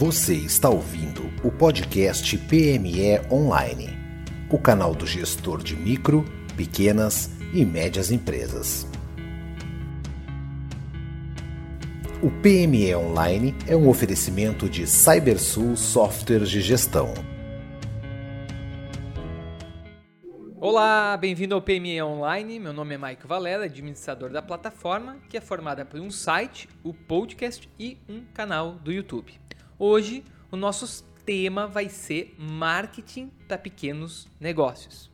Você 0.00 0.32
está 0.34 0.70
ouvindo 0.70 1.30
o 1.46 1.52
podcast 1.52 2.38
PME 2.38 3.20
Online, 3.30 3.90
o 4.50 4.58
canal 4.58 4.94
do 4.94 5.06
gestor 5.06 5.62
de 5.62 5.76
micro, 5.76 6.24
pequenas 6.56 7.30
e 7.52 7.66
médias 7.66 8.10
empresas. 8.10 8.86
O 12.22 12.30
PME 12.30 12.94
Online 12.94 13.54
é 13.68 13.76
um 13.76 13.90
oferecimento 13.90 14.70
de 14.70 14.86
CyberSul 14.86 15.76
Softwares 15.76 16.48
de 16.48 16.62
Gestão. 16.62 17.12
Olá, 20.58 21.14
bem-vindo 21.18 21.54
ao 21.54 21.60
PME 21.60 22.00
Online. 22.00 22.58
Meu 22.58 22.72
nome 22.72 22.94
é 22.94 22.96
Maico 22.96 23.28
Valera, 23.28 23.64
administrador 23.64 24.30
da 24.30 24.40
plataforma, 24.40 25.18
que 25.28 25.36
é 25.36 25.42
formada 25.42 25.84
por 25.84 26.00
um 26.00 26.10
site, 26.10 26.70
o 26.82 26.94
podcast 26.94 27.68
e 27.78 27.98
um 28.08 28.22
canal 28.32 28.76
do 28.76 28.90
YouTube. 28.90 29.38
Hoje, 29.82 30.22
o 30.52 30.58
nosso 30.58 31.02
tema 31.24 31.66
vai 31.66 31.88
ser 31.88 32.34
marketing 32.38 33.30
para 33.48 33.56
pequenos 33.56 34.28
negócios. 34.38 35.10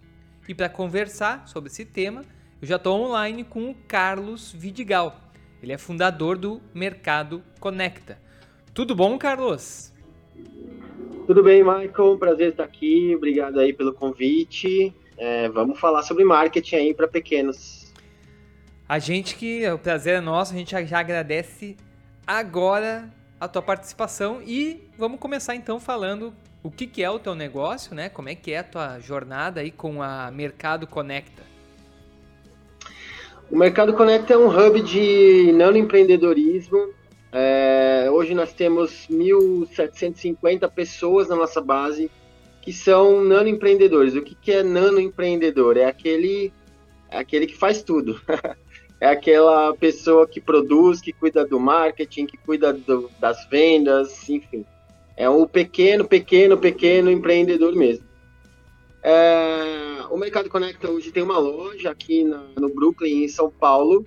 E 0.48 0.52
para 0.56 0.68
conversar 0.68 1.46
sobre 1.46 1.70
esse 1.70 1.84
tema, 1.84 2.24
eu 2.60 2.66
já 2.66 2.74
estou 2.74 3.00
online 3.00 3.44
com 3.44 3.70
o 3.70 3.76
Carlos 3.86 4.50
Vidigal. 4.50 5.20
Ele 5.62 5.72
é 5.72 5.78
fundador 5.78 6.36
do 6.36 6.60
Mercado 6.74 7.44
Conecta. 7.60 8.18
Tudo 8.74 8.96
bom, 8.96 9.16
Carlos? 9.16 9.94
Tudo 11.28 11.44
bem, 11.44 11.62
Michael. 11.62 12.18
Prazer 12.18 12.50
estar 12.50 12.64
aqui. 12.64 13.14
Obrigado 13.14 13.60
aí 13.60 13.72
pelo 13.72 13.92
convite. 13.92 14.92
É, 15.16 15.48
vamos 15.48 15.78
falar 15.78 16.02
sobre 16.02 16.24
marketing 16.24 16.74
aí 16.74 16.92
para 16.92 17.06
pequenos. 17.06 17.94
A 18.88 18.98
gente 18.98 19.36
que 19.36 19.64
o 19.70 19.78
prazer 19.78 20.14
é 20.14 20.20
nosso, 20.20 20.52
a 20.52 20.56
gente 20.56 20.72
já, 20.72 20.82
já 20.82 20.98
agradece 20.98 21.76
agora 22.26 23.08
a 23.40 23.46
tua 23.46 23.62
participação 23.62 24.40
e 24.44 24.88
vamos 24.96 25.20
começar 25.20 25.54
então 25.54 25.78
falando 25.78 26.32
o 26.62 26.70
que, 26.70 26.86
que 26.86 27.02
é 27.02 27.10
o 27.10 27.18
teu 27.18 27.34
negócio, 27.34 27.94
né? 27.94 28.08
Como 28.08 28.28
é 28.28 28.34
que 28.34 28.52
é 28.52 28.58
a 28.58 28.64
tua 28.64 28.98
jornada 28.98 29.60
aí 29.60 29.70
com 29.70 30.02
a 30.02 30.30
Mercado 30.32 30.86
Conecta? 30.86 31.42
O 33.50 33.56
Mercado 33.56 33.94
Conecta 33.94 34.34
é 34.34 34.36
um 34.36 34.48
hub 34.48 34.82
de 34.82 35.52
nanoempreendedorismo. 35.52 36.92
É, 37.30 38.08
hoje 38.10 38.34
nós 38.34 38.52
temos 38.52 39.06
1.750 39.08 40.68
pessoas 40.72 41.28
na 41.28 41.36
nossa 41.36 41.60
base 41.60 42.10
que 42.60 42.72
são 42.72 43.22
nanoempreendedores. 43.22 44.16
O 44.16 44.22
que, 44.22 44.34
que 44.34 44.50
é 44.50 44.64
nanoempreendedor? 44.64 45.76
É 45.76 45.84
aquele, 45.84 46.52
é 47.08 47.18
aquele 47.18 47.46
que 47.46 47.56
faz 47.56 47.80
tudo. 47.80 48.20
é 49.00 49.08
aquela 49.08 49.74
pessoa 49.74 50.26
que 50.26 50.40
produz, 50.40 51.00
que 51.00 51.12
cuida 51.12 51.44
do 51.44 51.60
marketing, 51.60 52.26
que 52.26 52.36
cuida 52.36 52.72
do, 52.72 53.10
das 53.20 53.46
vendas, 53.48 54.28
enfim. 54.28 54.64
É 55.16 55.28
um 55.28 55.46
pequeno, 55.46 56.06
pequeno, 56.06 56.56
pequeno 56.56 57.10
empreendedor 57.10 57.74
mesmo. 57.74 58.04
É, 59.02 60.04
o 60.10 60.16
Mercado 60.16 60.48
Conecta 60.48 60.90
hoje 60.90 61.12
tem 61.12 61.22
uma 61.22 61.38
loja 61.38 61.90
aqui 61.90 62.24
na, 62.24 62.42
no 62.58 62.68
Brooklyn, 62.68 63.24
em 63.24 63.28
São 63.28 63.50
Paulo. 63.50 64.04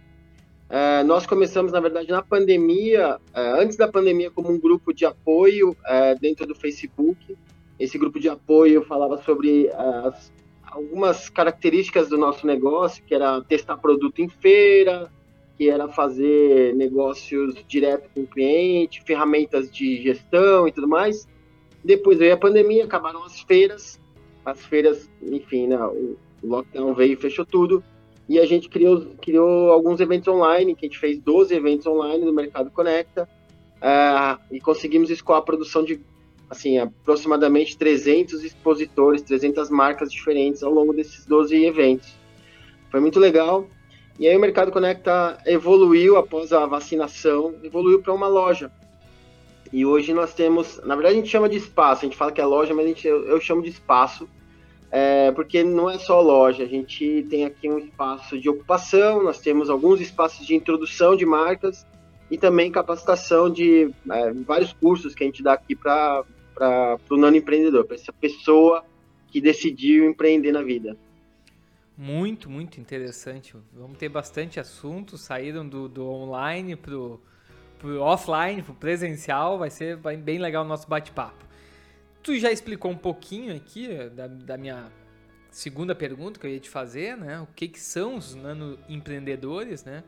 É, 0.70 1.04
nós 1.04 1.26
começamos, 1.26 1.72
na 1.72 1.80
verdade, 1.80 2.10
na 2.10 2.22
pandemia, 2.22 3.17
é, 3.34 3.62
antes 3.62 3.78
da 3.78 3.88
pandemia, 3.88 4.30
como 4.30 4.52
um 4.52 4.60
grupo 4.60 4.94
de 4.94 5.06
apoio 5.06 5.76
é, 5.86 6.16
dentro 6.16 6.45
do 6.45 6.54
Facebook. 6.54 7.38
Esse 7.80 7.98
grupo 7.98 8.20
de 8.20 8.28
apoio 8.28 8.84
falava 8.84 9.17
sobre 9.23 9.70
as 9.72 10.32
algumas 10.72 11.30
características 11.30 12.09
do 12.09 12.17
nosso 12.17 12.45
negócio, 12.45 13.03
que 13.03 13.14
era 13.14 13.42
testar 13.42 13.78
produto 13.78 14.20
em 14.20 14.30
feira, 14.30 15.11
que 15.58 15.70
era 15.70 15.89
fazer 15.89 16.73
negócios 16.76 17.56
direto 17.67 18.09
com 18.14 18.22
o 18.22 18.28
cliente, 18.28 19.03
ferramentas 19.03 19.70
de 19.70 20.02
gestão 20.02 20.67
e 20.67 20.71
tudo 20.71 20.88
mais. 20.88 21.27
Depois 21.83 22.17
veio 22.17 22.33
a 22.33 22.38
pandemia, 22.38 22.86
acabaram 22.86 23.23
as 23.23 23.42
feiras, 23.42 23.99
as 24.45 24.66
feiras, 24.66 25.10
enfim, 25.21 25.67
né, 25.67 25.77
o 25.77 26.17
lockdown 26.43 26.93
veio 26.93 27.14
e 27.14 27.17
fechou 27.17 27.45
tudo, 27.45 27.83
e 28.27 28.39
a 28.39 28.45
gente 28.45 28.70
criou, 28.70 29.16
criou 29.22 29.72
alguns 29.72 29.99
eventos 29.99 30.27
online, 30.27 30.76
que 30.76 30.86
a 30.86 30.89
gente 30.89 30.99
fez 30.99 31.20
12 31.20 31.54
eventos 31.54 31.88
online 31.88 32.23
no 32.23 32.32
Mercado 32.33 32.70
Conecta, 32.70 33.27
uh, 33.77 34.39
e 34.52 34.60
conseguimos 34.60 35.10
escoar 35.10 35.39
a 35.39 35.42
produção 35.42 35.83
de 35.83 35.99
assim, 36.49 36.77
aproximadamente 36.77 37.77
300 37.77 38.43
expositores, 38.43 39.21
300 39.21 39.70
marcas 39.70 40.11
diferentes 40.11 40.64
ao 40.64 40.71
longo 40.71 40.93
desses 40.93 41.26
12 41.26 41.64
eventos. 41.64 42.14
Foi 42.89 42.99
muito 42.99 43.20
legal. 43.20 43.67
E 44.17 44.27
aí 44.27 44.36
o 44.36 44.39
Mercado 44.39 44.71
Conecta 44.71 45.37
evoluiu 45.45 46.17
após 46.17 46.52
a 46.52 46.65
vacinação, 46.65 47.55
evoluiu 47.64 48.02
para 48.02 48.14
uma 48.14 48.27
loja. 48.27 48.71
E 49.71 49.86
hoje 49.86 50.14
nós 50.14 50.33
temos, 50.33 50.82
na 50.83 50.95
verdade 50.95 51.15
a 51.15 51.20
gente 51.20 51.30
chama 51.30 51.48
de 51.48 51.58
espaço, 51.58 52.02
a 52.02 52.05
gente 52.05 52.17
fala 52.17 52.32
que 52.32 52.42
é 52.42 52.45
loja, 52.45 52.73
mas 52.73 52.87
gente, 52.87 53.08
eu, 53.08 53.27
eu 53.27 53.39
chamo 53.39 53.61
de 53.61 53.70
espaço, 53.70 54.27
é, 54.92 55.31
porque 55.31 55.64
não 55.64 55.87
é 55.87 55.99
só 55.99 56.20
loja, 56.20 56.64
a 56.64 56.67
gente 56.67 57.26
tem 57.30 57.45
aqui 57.45 57.70
um 57.70 57.77
espaço 57.77 58.39
de 58.39 58.49
ocupação, 58.49 59.23
nós 59.23 59.39
temos 59.39 59.70
alguns 59.70 60.02
espaços 60.02 60.45
de 60.45 60.55
introdução 60.55 61.16
de 61.16 61.26
marcas 61.26 61.86
e 62.31 62.37
também 62.37 62.71
capacitação 62.71 63.49
de 63.49 63.92
é, 64.11 64.33
vários 64.45 64.73
cursos 64.73 65.14
que 65.14 65.23
a 65.23 65.27
gente 65.27 65.43
dá 65.43 65.54
aqui 65.54 65.76
para 65.76 66.23
para 66.59 66.99
o 67.09 67.17
nano 67.17 67.37
empreendedor, 67.37 67.86
para 67.86 67.95
essa 67.95 68.11
pessoa 68.11 68.83
que 69.27 69.39
decidiu 69.39 70.09
empreender 70.09 70.52
na 70.52 70.61
vida. 70.61 70.97
Muito, 71.97 72.49
muito 72.49 72.80
interessante. 72.80 73.55
Vamos 73.73 73.97
ter 73.97 74.09
bastante 74.09 74.59
assunto. 74.59 75.17
Saíram 75.17 75.67
do, 75.67 75.87
do 75.87 76.05
online 76.09 76.75
para 76.75 76.95
o 76.95 77.19
offline, 77.99 78.61
para 78.61 78.71
o 78.71 78.75
presencial. 78.75 79.58
Vai 79.58 79.69
ser 79.69 79.98
bem 79.98 80.37
legal 80.37 80.65
o 80.65 80.67
nosso 80.67 80.87
bate-papo. 80.87 81.45
Tu 82.21 82.37
já 82.37 82.52
explicou 82.52 82.92
um 82.92 82.98
pouquinho 82.98 83.55
aqui 83.55 83.89
eh, 83.92 84.09
da, 84.09 84.27
da, 84.27 84.58
minha 84.58 84.92
segunda 85.49 85.95
pergunta 85.95 86.39
que 86.39 86.45
eu 86.45 86.52
ia 86.52 86.59
te 86.59 86.69
fazer, 86.69 87.15
né? 87.15 87.39
O 87.39 87.48
que, 87.55 87.67
que 87.67 87.80
são 87.80 88.17
os 88.17 88.36
nano 88.36 88.77
empreendedores, 88.89 89.86
né? 89.86 90.03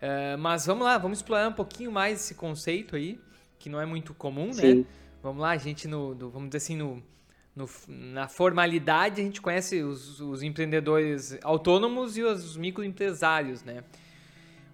Uh, 0.00 0.38
mas 0.38 0.66
vamos 0.66 0.84
lá, 0.84 0.98
vamos 0.98 1.18
explorar 1.18 1.48
um 1.48 1.52
pouquinho 1.52 1.90
mais 1.90 2.20
esse 2.20 2.34
conceito 2.34 2.96
aí, 2.96 3.20
que 3.58 3.68
não 3.68 3.80
é 3.80 3.86
muito 3.86 4.14
comum, 4.14 4.46
né? 4.46 4.52
Sim. 4.52 4.74
né? 4.74 4.86
Vamos 5.22 5.40
lá, 5.40 5.50
a 5.50 5.56
gente, 5.56 5.86
no, 5.86 6.14
no 6.16 6.30
vamos 6.30 6.48
dizer 6.48 6.58
assim, 6.58 6.76
no, 6.76 7.00
no, 7.54 7.68
na 7.86 8.26
formalidade, 8.26 9.20
a 9.20 9.24
gente 9.24 9.40
conhece 9.40 9.80
os, 9.80 10.20
os 10.20 10.42
empreendedores 10.42 11.38
autônomos 11.42 12.16
e 12.16 12.22
os 12.22 12.56
microempresários, 12.56 13.62
né? 13.62 13.84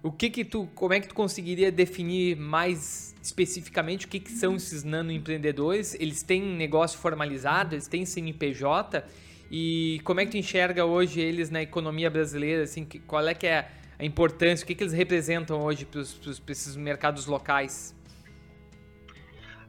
O 0.01 0.11
que 0.11 0.29
que 0.29 0.43
tu, 0.43 0.67
como 0.73 0.93
é 0.93 0.99
que 0.99 1.09
tu 1.09 1.13
conseguiria 1.13 1.71
definir 1.71 2.35
mais 2.35 3.13
especificamente 3.21 4.05
o 4.05 4.09
que, 4.09 4.19
que 4.19 4.31
são 4.31 4.55
esses 4.55 4.83
nanoempreendedores? 4.83 5.93
Eles 5.99 6.23
têm 6.23 6.41
negócio 6.41 6.97
formalizado, 6.97 7.75
eles 7.75 7.87
têm 7.87 8.05
CNPJ 8.05 9.03
e 9.51 9.99
como 10.03 10.21
é 10.21 10.25
que 10.25 10.31
tu 10.31 10.37
enxerga 10.37 10.85
hoje 10.85 11.19
eles 11.19 11.49
na 11.49 11.61
economia 11.61 12.09
brasileira? 12.09 12.63
Assim, 12.63 12.87
qual 13.05 13.27
é 13.27 13.35
que 13.35 13.45
é 13.45 13.69
a 13.99 14.05
importância? 14.05 14.63
O 14.63 14.67
que, 14.67 14.73
que 14.73 14.83
eles 14.83 14.93
representam 14.93 15.61
hoje 15.61 15.85
para 15.85 16.01
esses 16.51 16.75
mercados 16.75 17.25
locais? 17.25 17.93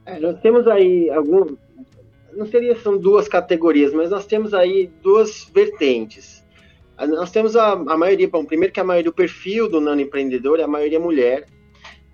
É, 0.06 0.18
nós 0.18 0.40
temos 0.40 0.66
aí 0.66 1.10
algum, 1.10 1.56
não 2.32 2.46
seria 2.46 2.74
são 2.76 2.96
duas 2.96 3.28
categorias, 3.28 3.92
mas 3.92 4.10
nós 4.10 4.26
temos 4.26 4.54
aí 4.54 4.90
duas 5.02 5.44
vertentes. 5.52 6.44
Nós 6.98 7.30
temos 7.30 7.56
a, 7.56 7.72
a 7.72 7.96
maioria, 7.96 8.28
bom, 8.28 8.44
primeiro 8.44 8.74
que 8.74 8.80
a 8.80 8.84
maioria 8.84 9.10
do 9.10 9.14
perfil 9.14 9.68
do 9.68 9.80
nano 9.80 10.02
empreendedor 10.02 10.60
é 10.60 10.64
a 10.64 10.68
maioria 10.68 11.00
mulher, 11.00 11.46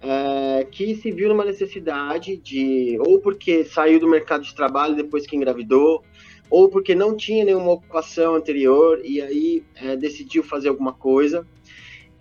é, 0.00 0.64
que 0.70 0.94
se 0.94 1.10
viu 1.10 1.28
numa 1.28 1.44
necessidade 1.44 2.36
de, 2.36 2.97
ou 3.00 3.19
porque 3.19 3.64
saiu 3.64 3.98
do 3.98 4.08
mercado 4.08 4.44
de 4.44 4.54
trabalho 4.54 4.94
depois 4.94 5.26
que 5.26 5.34
engravidou, 5.34 6.04
ou 6.48 6.68
porque 6.68 6.94
não 6.94 7.16
tinha 7.16 7.44
nenhuma 7.44 7.72
ocupação 7.72 8.36
anterior 8.36 9.00
e 9.04 9.20
aí 9.20 9.64
é, 9.74 9.97
decidiu 9.97 10.44
fazer 10.44 10.68
alguma 10.68 10.92
coisa. 10.92 11.44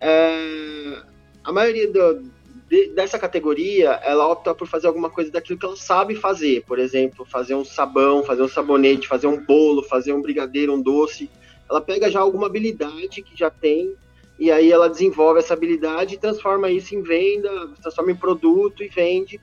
É, 0.01 1.03
a 1.44 1.51
maioria 1.51 1.91
do, 1.91 2.31
de, 2.69 2.88
dessa 2.89 3.19
categoria, 3.19 3.91
ela 4.03 4.27
opta 4.27 4.53
por 4.53 4.67
fazer 4.67 4.88
alguma 4.88 5.09
coisa 5.09 5.31
daquilo 5.31 5.59
que 5.59 5.65
ela 5.65 5.75
sabe 5.75 6.15
fazer. 6.15 6.63
Por 6.65 6.79
exemplo, 6.79 7.25
fazer 7.25 7.56
um 7.56 7.65
sabão, 7.65 8.23
fazer 8.23 8.41
um 8.41 8.47
sabonete, 8.47 9.07
fazer 9.07 9.27
um 9.27 9.44
bolo, 9.44 9.83
fazer 9.83 10.13
um 10.13 10.21
brigadeiro, 10.21 10.73
um 10.73 10.81
doce. 10.81 11.29
Ela 11.69 11.81
pega 11.81 12.09
já 12.09 12.19
alguma 12.19 12.47
habilidade 12.47 13.21
que 13.21 13.38
já 13.38 13.50
tem 13.50 13.95
e 14.38 14.51
aí 14.51 14.71
ela 14.71 14.89
desenvolve 14.89 15.39
essa 15.39 15.53
habilidade 15.53 16.15
e 16.15 16.17
transforma 16.17 16.69
isso 16.69 16.94
em 16.94 17.01
venda, 17.01 17.69
transforma 17.81 18.12
em 18.12 18.15
produto 18.15 18.83
e 18.83 18.88
vende. 18.88 19.39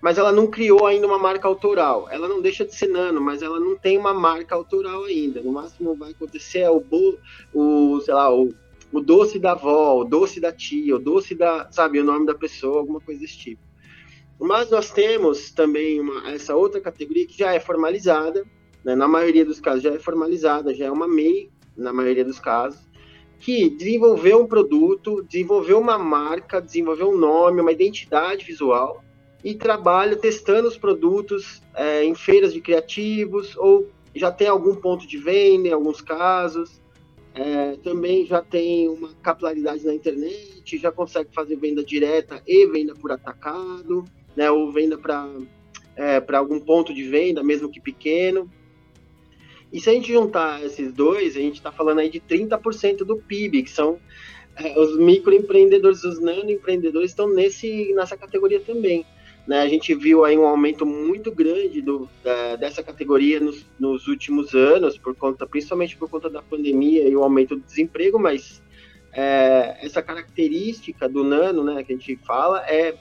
Mas 0.00 0.16
ela 0.16 0.32
não 0.32 0.46
criou 0.46 0.86
ainda 0.86 1.06
uma 1.06 1.18
marca 1.18 1.46
autoral. 1.46 2.08
Ela 2.10 2.26
não 2.26 2.40
deixa 2.40 2.64
de 2.64 2.74
ser 2.74 2.86
nano, 2.86 3.20
mas 3.20 3.42
ela 3.42 3.60
não 3.60 3.76
tem 3.76 3.98
uma 3.98 4.14
marca 4.14 4.54
autoral 4.54 5.04
ainda. 5.04 5.42
No 5.42 5.52
máximo 5.52 5.94
vai 5.94 6.12
acontecer 6.12 6.60
é 6.60 6.70
o 6.70 6.82
o, 7.52 8.00
sei 8.00 8.14
lá, 8.14 8.34
o 8.34 8.48
o 8.92 9.00
doce 9.00 9.38
da 9.38 9.52
avó, 9.52 9.98
o 10.00 10.04
doce 10.04 10.40
da 10.40 10.52
tia, 10.52 10.96
o 10.96 10.98
doce 10.98 11.34
da, 11.34 11.70
sabe, 11.70 12.00
o 12.00 12.04
nome 12.04 12.26
da 12.26 12.34
pessoa, 12.34 12.78
alguma 12.78 13.00
coisa 13.00 13.20
desse 13.20 13.38
tipo. 13.38 13.62
Mas 14.38 14.70
nós 14.70 14.90
temos 14.90 15.50
também 15.50 16.00
uma, 16.00 16.30
essa 16.30 16.56
outra 16.56 16.80
categoria 16.80 17.26
que 17.26 17.38
já 17.38 17.52
é 17.52 17.60
formalizada, 17.60 18.44
né, 18.84 18.94
na 18.94 19.06
maioria 19.06 19.44
dos 19.44 19.60
casos 19.60 19.82
já 19.82 19.94
é 19.94 19.98
formalizada, 19.98 20.74
já 20.74 20.86
é 20.86 20.90
uma 20.90 21.06
MEI, 21.06 21.50
na 21.76 21.92
maioria 21.92 22.24
dos 22.24 22.40
casos, 22.40 22.80
que 23.38 23.70
desenvolveu 23.70 24.42
um 24.42 24.46
produto, 24.46 25.22
desenvolveu 25.22 25.78
uma 25.78 25.98
marca, 25.98 26.60
desenvolveu 26.60 27.10
um 27.10 27.16
nome, 27.16 27.60
uma 27.60 27.72
identidade 27.72 28.44
visual, 28.44 29.02
e 29.42 29.54
trabalha 29.54 30.16
testando 30.16 30.68
os 30.68 30.76
produtos 30.76 31.62
é, 31.74 32.04
em 32.04 32.14
feiras 32.14 32.52
de 32.52 32.60
criativos 32.60 33.56
ou 33.56 33.88
já 34.14 34.30
tem 34.30 34.48
algum 34.48 34.74
ponto 34.74 35.06
de 35.06 35.16
venda 35.16 35.68
em 35.68 35.72
alguns 35.72 36.00
casos. 36.00 36.80
É, 37.42 37.78
também 37.82 38.26
já 38.26 38.42
tem 38.42 38.86
uma 38.86 39.14
capilaridade 39.22 39.82
na 39.86 39.94
internet, 39.94 40.76
já 40.76 40.92
consegue 40.92 41.30
fazer 41.32 41.56
venda 41.56 41.82
direta 41.82 42.42
e 42.46 42.66
venda 42.66 42.94
por 42.94 43.10
atacado, 43.10 44.04
né, 44.36 44.50
ou 44.50 44.70
venda 44.70 44.98
para 44.98 45.26
é, 45.96 46.22
algum 46.36 46.60
ponto 46.60 46.92
de 46.92 47.02
venda, 47.04 47.42
mesmo 47.42 47.70
que 47.70 47.80
pequeno. 47.80 48.46
E 49.72 49.80
se 49.80 49.88
a 49.88 49.94
gente 49.94 50.12
juntar 50.12 50.62
esses 50.62 50.92
dois, 50.92 51.34
a 51.34 51.40
gente 51.40 51.54
está 51.54 51.72
falando 51.72 52.00
aí 52.00 52.10
de 52.10 52.20
30% 52.20 52.98
do 52.98 53.16
PIB, 53.16 53.62
que 53.62 53.70
são 53.70 53.98
é, 54.56 54.78
os 54.78 54.98
microempreendedores, 54.98 56.04
os 56.04 56.20
nanoempreendedores 56.20 57.12
estão 57.12 57.26
nesse, 57.26 57.94
nessa 57.94 58.18
categoria 58.18 58.60
também. 58.60 59.06
Né? 59.50 59.62
A 59.62 59.68
gente 59.68 59.92
viu 59.96 60.24
aí 60.24 60.38
um 60.38 60.46
aumento 60.46 60.86
muito 60.86 61.32
grande 61.32 61.82
do, 61.82 62.08
da, 62.22 62.54
dessa 62.54 62.84
categoria 62.84 63.40
nos, 63.40 63.66
nos, 63.80 64.06
últimos 64.06 64.54
anos, 64.54 64.96
por 64.96 65.12
conta, 65.16 65.44
principalmente 65.44 65.96
por 65.96 66.08
conta 66.08 66.30
da 66.30 66.40
pandemia 66.40 67.08
e 67.08 67.16
o 67.16 67.24
aumento 67.24 67.56
do 67.56 67.62
desemprego, 67.62 68.16
mas 68.16 68.62
é, 69.12 69.76
essa 69.84 70.00
característica 70.00 71.08
do 71.08 71.24
nano, 71.24 71.64
né, 71.64 71.82
que 71.82 71.92
a 71.92 71.96
gente 71.96 72.14
fala, 72.24 72.64
é, 72.64 72.94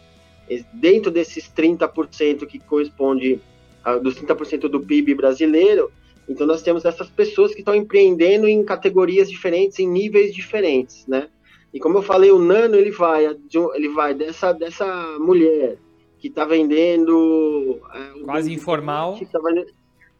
é 0.49 0.63
dentro 0.73 1.11
desses 1.11 1.47
30% 1.55 2.47
que 2.47 2.57
corresponde 2.57 3.39
a, 3.83 3.97
dos 3.97 4.15
30% 4.15 4.61
do 4.61 4.79
PIB 4.79 5.13
brasileiro, 5.13 5.91
então 6.27 6.47
nós 6.47 6.63
temos 6.63 6.83
essas 6.83 7.11
pessoas 7.11 7.53
que 7.53 7.59
estão 7.59 7.75
empreendendo 7.75 8.47
em 8.47 8.65
categorias 8.65 9.29
diferentes, 9.29 9.77
em 9.77 9.87
níveis 9.87 10.33
diferentes, 10.33 11.05
né? 11.05 11.27
E 11.71 11.79
como 11.79 11.99
eu 11.99 12.01
falei, 12.01 12.31
o 12.31 12.39
nano 12.39 12.75
ele 12.75 12.89
vai, 12.89 13.27
ele 13.75 13.89
vai 13.89 14.15
dessa, 14.15 14.51
dessa 14.51 15.19
mulher 15.19 15.77
que 16.19 16.27
está 16.27 16.45
vendendo. 16.45 17.79
É, 17.93 18.23
quase 18.23 18.53
informal. 18.53 19.19
Tá 19.31 19.39
vendendo, 19.39 19.71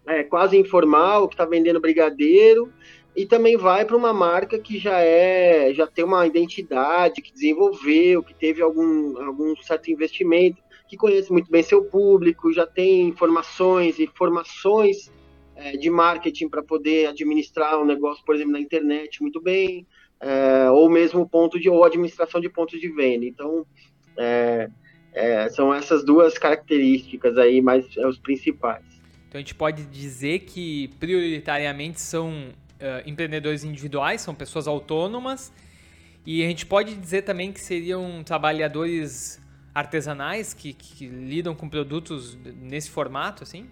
é, 0.07 0.24
quase 0.24 0.57
informal, 0.57 1.28
que 1.28 1.36
está 1.36 1.46
vendendo 1.46 1.80
brigadeiro. 1.80 2.72
E 3.16 3.25
também 3.25 3.57
vai 3.57 3.84
para 3.86 3.98
uma 3.98 4.13
marca 4.13 4.57
que 4.57 4.78
já 4.78 5.01
é, 5.01 5.74
já 5.74 5.86
tem 5.86 6.06
uma 6.06 6.25
identidade, 6.25 7.22
que 7.22 7.34
desenvolveu, 7.34 8.24
que 8.24 8.34
teve 8.34 8.62
algum, 8.62 9.22
algum 9.22 9.56
certo 9.57 9.92
investimento, 9.92 10.62
que 10.88 10.96
conhece 10.96 11.31
muito 11.31 11.51
bem 11.51 11.62
seu 11.62 11.84
público, 11.84 12.54
já 12.54 12.66
tem 12.66 13.07
informações 13.07 14.00
e 14.00 14.07
formações 14.07 15.12
é, 15.56 15.75
de 15.75 15.90
marketing 15.90 16.48
para 16.48 16.63
poder 16.63 17.07
administrar 17.07 17.80
um 17.80 17.86
negócio, 17.86 18.24
por 18.24 18.36
exemplo, 18.36 18.54
na 18.54 18.60
internet 18.60 19.22
muito 19.22 19.42
bem, 19.42 19.86
é, 20.22 20.69
ou 20.72 20.90
mesmo 20.90 21.28
ponto 21.28 21.60
de 21.60 21.69
ou 21.69 21.84
administração 21.84 22.40
de 22.40 22.50
pontos 22.50 22.80
de 22.80 22.90
venda. 22.90 23.25
Então, 23.25 23.66
é, 24.18 24.69
é, 25.14 25.50
são 25.50 25.74
essas 25.74 26.04
duas 26.04 26.38
características 26.38 27.38
aí, 27.38 27.62
mais 27.62 27.86
é, 27.98 28.08
os 28.08 28.18
principais. 28.18 28.84
Então 29.28 29.38
a 29.38 29.42
gente 29.42 29.56
pode 29.56 29.84
dizer 29.86 30.40
que 30.40 30.88
prioritariamente 31.00 32.02
são 32.02 32.30
uh, 32.30 33.08
empreendedores 33.08 33.64
individuais, 33.64 34.22
são 34.22 34.34
pessoas 34.34 34.68
autônomas, 34.68 35.54
e 36.26 36.44
a 36.44 36.48
gente 36.48 36.66
pode 36.66 36.96
dizer 36.96 37.24
também 37.24 37.52
que 37.52 37.60
seriam 37.60 38.24
trabalhadores 38.24 39.40
artesanais 39.74 40.54
que, 40.54 40.74
que 40.74 41.08
lidam 41.08 41.56
com 41.56 41.70
produtos 41.70 42.38
nesse 42.62 42.90
formato, 42.90 43.44
assim? 43.44 43.68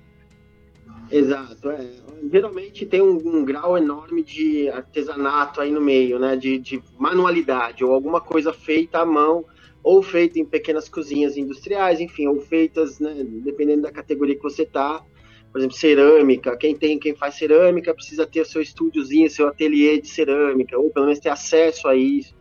Exato, 1.12 1.70
é. 1.70 1.90
Geralmente 2.32 2.86
tem 2.86 3.02
um, 3.02 3.16
um, 3.16 3.46
grau 3.46 3.78
enorme 3.78 4.24
de 4.24 4.70
artesanato 4.70 5.62
aí 5.62 5.72
no 5.72 5.82
meio, 5.82 6.20
né? 6.20 6.36
De, 6.36 6.58
de 6.60 6.82
manualidade, 6.98 7.84
ou 7.84 7.94
alguma 7.94 8.22
coisa 8.22 8.54
feita 8.54 9.00
à 9.00 9.06
mão 9.06 9.46
ou 9.88 10.04
feita 10.04 10.38
em 10.38 10.44
pequenas 10.44 10.90
cozinhas 10.90 11.38
industriais, 11.38 12.02
enfim, 12.02 12.28
ou 12.28 12.42
feitas, 12.42 13.00
né, 13.00 13.26
dependendo 13.26 13.84
da 13.84 13.92
categoria 13.92 14.36
que 14.36 14.44
você 14.44 14.64
está. 14.64 15.02
Por 15.50 15.60
exemplo, 15.60 15.78
cerâmica. 15.78 16.58
Quem 16.58 16.76
tem, 16.76 17.00
quem 17.00 17.16
faz 17.16 17.36
cerâmica 17.36 17.94
precisa 17.94 18.28
ter 18.28 18.46
seu 18.46 18.62
estúdiozinho, 18.62 19.30
seu 19.30 19.48
ateliê 19.48 19.98
de 20.02 20.10
cerâmica, 20.10 20.78
ou 20.78 20.90
pelo 20.90 21.06
menos 21.06 21.22
ter 21.22 21.30
acesso 21.30 21.88
a 21.88 21.96
isso. 21.96 22.36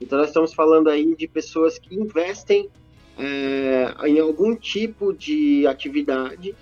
Então, 0.00 0.18
nós 0.18 0.26
estamos 0.26 0.52
falando 0.52 0.88
aí 0.88 1.14
de 1.14 1.28
pessoas 1.28 1.78
que 1.78 1.94
investem 1.94 2.68
é, 3.16 3.94
em 4.04 4.18
algum 4.18 4.56
tipo 4.56 5.12
de 5.12 5.68
atividade 5.68 6.52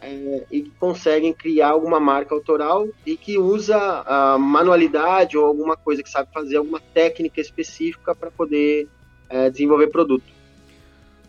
é, 0.00 0.46
e 0.50 0.62
conseguem 0.80 1.34
criar 1.34 1.68
alguma 1.68 2.00
marca 2.00 2.34
autoral 2.34 2.88
e 3.04 3.14
que 3.14 3.36
usa 3.36 3.76
a 4.06 4.38
manualidade 4.38 5.36
ou 5.36 5.44
alguma 5.44 5.76
coisa 5.76 6.02
que 6.02 6.08
sabe 6.08 6.32
fazer, 6.32 6.56
alguma 6.56 6.80
técnica 6.80 7.42
específica 7.42 8.14
para 8.14 8.30
poder 8.30 8.88
é, 9.32 9.50
desenvolver 9.50 9.88
produto. 9.88 10.24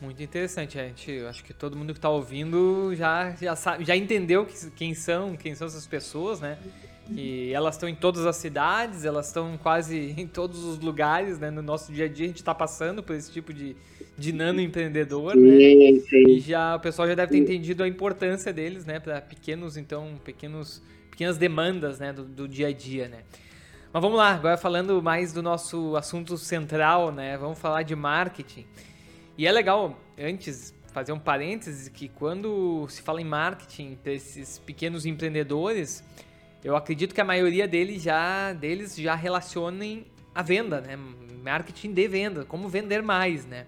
Muito 0.01 0.21
interessante, 0.21 0.73
gente. 0.73 1.19
acho 1.21 1.43
que 1.43 1.53
todo 1.53 1.77
mundo 1.77 1.93
que 1.93 1.97
está 1.97 2.09
ouvindo 2.09 2.93
já, 2.93 3.31
já, 3.41 3.55
sabe, 3.55 3.85
já 3.85 3.95
entendeu 3.95 4.45
quem 4.75 4.93
são, 4.93 5.37
quem 5.37 5.55
são 5.55 5.65
essas 5.67 5.87
pessoas, 5.87 6.41
né? 6.41 6.57
E 7.09 7.51
elas 7.53 7.75
estão 7.75 7.87
em 7.87 7.95
todas 7.95 8.25
as 8.25 8.35
cidades, 8.35 9.05
elas 9.05 9.27
estão 9.27 9.57
quase 9.57 10.13
em 10.17 10.27
todos 10.27 10.63
os 10.65 10.79
lugares, 10.79 11.39
né? 11.39 11.49
No 11.49 11.61
nosso 11.61 11.91
dia 11.93 12.05
a 12.05 12.07
dia 12.09 12.25
a 12.25 12.27
gente 12.27 12.37
está 12.37 12.53
passando 12.53 13.01
por 13.01 13.15
esse 13.15 13.31
tipo 13.31 13.53
de, 13.53 13.77
de 14.17 14.33
nano 14.33 14.59
empreendedor, 14.59 15.33
sim, 15.33 15.39
né? 15.39 15.99
Sim. 16.01 16.27
E 16.27 16.39
já 16.41 16.75
o 16.75 16.79
pessoal 16.81 17.07
já 17.07 17.15
deve 17.15 17.31
ter 17.31 17.37
entendido 17.37 17.83
a 17.83 17.87
importância 17.87 18.51
deles, 18.51 18.85
né? 18.85 18.99
Para 18.99 19.21
pequenos, 19.21 19.77
então, 19.77 20.19
pequenos, 20.25 20.83
pequenas 21.09 21.37
demandas, 21.37 21.99
né? 21.99 22.11
Do, 22.11 22.23
do 22.25 22.45
dia 22.45 22.67
a 22.67 22.73
dia, 22.73 23.07
né? 23.07 23.19
Mas 23.93 24.01
vamos 24.01 24.17
lá, 24.17 24.33
agora 24.33 24.57
falando 24.57 25.03
mais 25.03 25.31
do 25.33 25.43
nosso 25.43 25.95
assunto 25.95 26.35
central, 26.35 27.11
né? 27.11 27.37
Vamos 27.37 27.59
falar 27.59 27.83
de 27.83 27.95
marketing. 27.95 28.65
E 29.37 29.45
é 29.45 29.51
legal, 29.51 29.95
antes, 30.17 30.73
fazer 30.91 31.11
um 31.11 31.19
parênteses, 31.19 31.89
que 31.89 32.07
quando 32.07 32.87
se 32.89 33.03
fala 33.03 33.21
em 33.21 33.23
marketing 33.23 33.95
para 34.01 34.11
esses 34.11 34.57
pequenos 34.57 35.05
empreendedores, 35.05 36.03
eu 36.63 36.75
acredito 36.75 37.13
que 37.13 37.21
a 37.21 37.23
maioria 37.23 37.67
deles 37.67 38.01
já, 38.01 38.51
deles 38.53 38.95
já 38.95 39.13
relacionem 39.13 40.07
a 40.33 40.41
venda, 40.41 40.81
né? 40.81 40.97
Marketing 41.43 41.93
de 41.93 42.07
venda, 42.07 42.45
como 42.45 42.67
vender 42.67 43.03
mais, 43.03 43.45
né? 43.45 43.67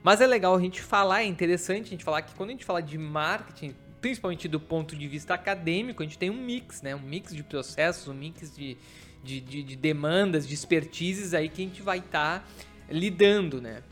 Mas 0.00 0.20
é 0.20 0.28
legal 0.28 0.54
a 0.54 0.60
gente 0.60 0.80
falar, 0.80 1.22
é 1.22 1.26
interessante 1.26 1.86
a 1.86 1.90
gente 1.90 2.04
falar 2.04 2.22
que 2.22 2.36
quando 2.36 2.50
a 2.50 2.52
gente 2.52 2.64
fala 2.64 2.80
de 2.80 2.96
marketing, 2.96 3.74
principalmente 4.00 4.46
do 4.46 4.60
ponto 4.60 4.94
de 4.94 5.08
vista 5.08 5.34
acadêmico, 5.34 6.04
a 6.04 6.06
gente 6.06 6.18
tem 6.18 6.30
um 6.30 6.40
mix, 6.40 6.82
né? 6.82 6.94
Um 6.94 7.02
mix 7.02 7.34
de 7.34 7.42
processos, 7.42 8.06
um 8.06 8.14
mix 8.14 8.54
de, 8.54 8.76
de, 9.26 9.40
de, 9.40 9.62
de 9.62 9.76
demandas, 9.76 10.46
de 10.46 10.54
expertises 10.54 11.34
aí 11.34 11.48
que 11.48 11.60
a 11.60 11.64
gente 11.64 11.82
vai 11.82 11.98
estar 11.98 12.40
tá 12.40 12.44
lidando, 12.88 13.60
né? 13.60 13.82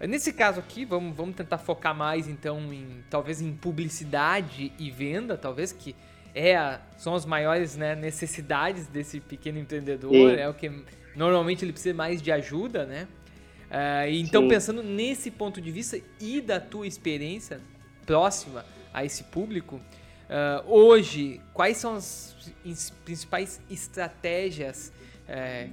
Nesse 0.00 0.32
caso 0.32 0.58
aqui, 0.58 0.84
vamos, 0.84 1.16
vamos 1.16 1.36
tentar 1.36 1.58
focar 1.58 1.94
mais 1.94 2.26
então 2.26 2.72
em 2.72 3.04
talvez 3.08 3.40
em 3.40 3.52
publicidade 3.52 4.72
e 4.76 4.90
venda, 4.90 5.36
talvez 5.36 5.72
que 5.72 5.94
é 6.34 6.56
a, 6.56 6.80
são 6.96 7.14
as 7.14 7.24
maiores 7.24 7.76
né, 7.76 7.94
necessidades 7.94 8.88
desse 8.88 9.20
pequeno 9.20 9.58
empreendedor, 9.60 10.10
Sim. 10.10 10.36
é 10.36 10.48
o 10.48 10.54
que 10.54 10.70
normalmente 11.14 11.64
ele 11.64 11.72
precisa 11.72 11.94
mais 11.94 12.20
de 12.20 12.32
ajuda, 12.32 12.84
né? 12.84 13.06
Uh, 13.70 14.10
então 14.10 14.42
Sim. 14.42 14.48
pensando 14.48 14.82
nesse 14.82 15.30
ponto 15.30 15.60
de 15.60 15.70
vista 15.70 15.98
e 16.20 16.40
da 16.40 16.58
tua 16.58 16.86
experiência 16.86 17.60
próxima 18.04 18.64
a 18.92 19.04
esse 19.04 19.24
público, 19.24 19.80
Uh, 20.32 20.64
hoje, 20.66 21.42
quais 21.52 21.76
são 21.76 21.96
as 21.96 22.34
principais 23.04 23.60
estratégias 23.70 24.90
uh, 25.28 25.70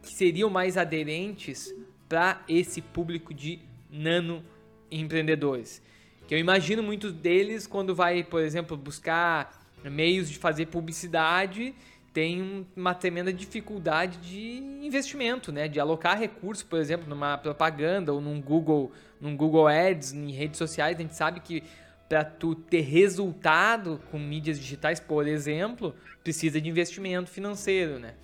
que 0.00 0.12
seriam 0.12 0.48
mais 0.48 0.76
aderentes 0.76 1.74
para 2.08 2.40
esse 2.48 2.80
público 2.80 3.34
de 3.34 3.58
nano 3.90 4.44
empreendedores? 4.92 5.82
Que 6.28 6.36
eu 6.36 6.38
imagino 6.38 6.84
muitos 6.84 7.12
deles 7.12 7.66
quando 7.66 7.96
vai, 7.96 8.22
por 8.22 8.40
exemplo, 8.40 8.76
buscar 8.76 9.60
meios 9.82 10.30
de 10.30 10.38
fazer 10.38 10.66
publicidade, 10.66 11.74
tem 12.12 12.64
uma 12.76 12.94
tremenda 12.94 13.32
dificuldade 13.32 14.18
de 14.18 14.58
investimento, 14.86 15.50
né? 15.50 15.66
De 15.66 15.80
alocar 15.80 16.16
recursos, 16.16 16.62
por 16.62 16.78
exemplo, 16.78 17.08
numa 17.08 17.36
propaganda 17.38 18.12
ou 18.12 18.20
num 18.20 18.40
Google, 18.40 18.92
num 19.20 19.36
Google 19.36 19.66
Ads, 19.66 20.12
em 20.12 20.30
redes 20.30 20.58
sociais, 20.58 20.96
a 20.96 21.02
gente 21.02 21.16
sabe 21.16 21.40
que 21.40 21.64
para 22.08 22.24
tu 22.24 22.54
ter 22.54 22.80
resultado 22.80 24.00
com 24.10 24.18
mídias 24.18 24.58
digitais, 24.58 25.00
por 25.00 25.26
exemplo, 25.26 25.94
precisa 26.22 26.60
de 26.60 26.68
investimento 26.68 27.30
financeiro, 27.30 27.98
né? 27.98 28.14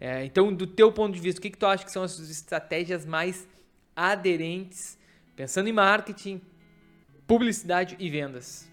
É, 0.00 0.24
então, 0.24 0.52
do 0.52 0.66
teu 0.66 0.92
ponto 0.92 1.14
de 1.14 1.20
vista, 1.20 1.38
o 1.38 1.42
que, 1.42 1.50
que 1.50 1.58
tu 1.58 1.66
acha 1.66 1.84
que 1.84 1.90
são 1.90 2.02
as 2.02 2.18
estratégias 2.18 3.06
mais 3.06 3.48
aderentes, 3.94 4.98
pensando 5.34 5.68
em 5.68 5.72
marketing, 5.72 6.40
publicidade 7.26 7.96
e 7.98 8.10
vendas? 8.10 8.70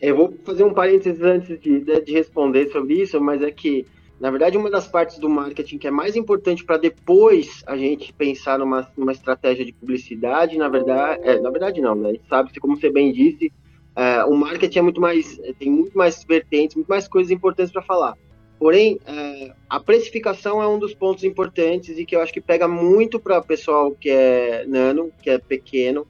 Eu 0.00 0.16
vou 0.16 0.38
fazer 0.44 0.64
um 0.64 0.72
parênteses 0.72 1.20
antes 1.22 1.60
de, 1.60 1.80
de 1.80 2.12
responder 2.12 2.70
sobre 2.70 2.94
isso, 2.94 3.20
mas 3.20 3.42
é 3.42 3.50
que 3.50 3.84
na 4.20 4.30
verdade, 4.30 4.58
uma 4.58 4.70
das 4.70 4.86
partes 4.86 5.18
do 5.18 5.30
marketing 5.30 5.78
que 5.78 5.88
é 5.88 5.90
mais 5.90 6.14
importante 6.14 6.62
para 6.62 6.76
depois 6.76 7.64
a 7.66 7.74
gente 7.74 8.12
pensar 8.12 8.58
numa, 8.58 8.86
numa 8.94 9.12
estratégia 9.12 9.64
de 9.64 9.72
publicidade, 9.72 10.58
na 10.58 10.68
verdade, 10.68 11.22
é, 11.24 11.40
na 11.40 11.48
verdade 11.48 11.80
não, 11.80 11.94
né? 11.94 12.12
Sabe 12.28 12.60
como 12.60 12.76
você 12.76 12.90
bem 12.90 13.12
disse, 13.12 13.50
é, 13.96 14.22
o 14.24 14.36
marketing 14.36 14.78
é 14.78 14.82
muito 14.82 15.00
mais, 15.00 15.40
tem 15.58 15.70
muito 15.70 15.96
mais 15.96 16.22
vertentes, 16.22 16.76
muito 16.76 16.88
mais 16.88 17.08
coisas 17.08 17.30
importantes 17.30 17.72
para 17.72 17.80
falar. 17.80 18.14
Porém, 18.58 19.00
é, 19.06 19.54
a 19.70 19.80
precificação 19.80 20.62
é 20.62 20.68
um 20.68 20.78
dos 20.78 20.92
pontos 20.92 21.24
importantes 21.24 21.98
e 21.98 22.04
que 22.04 22.14
eu 22.14 22.20
acho 22.20 22.30
que 22.30 22.42
pega 22.42 22.68
muito 22.68 23.18
para 23.18 23.38
o 23.38 23.42
pessoal 23.42 23.90
que 23.92 24.10
é 24.10 24.66
nano, 24.66 25.10
que 25.22 25.30
é 25.30 25.38
pequeno, 25.38 26.06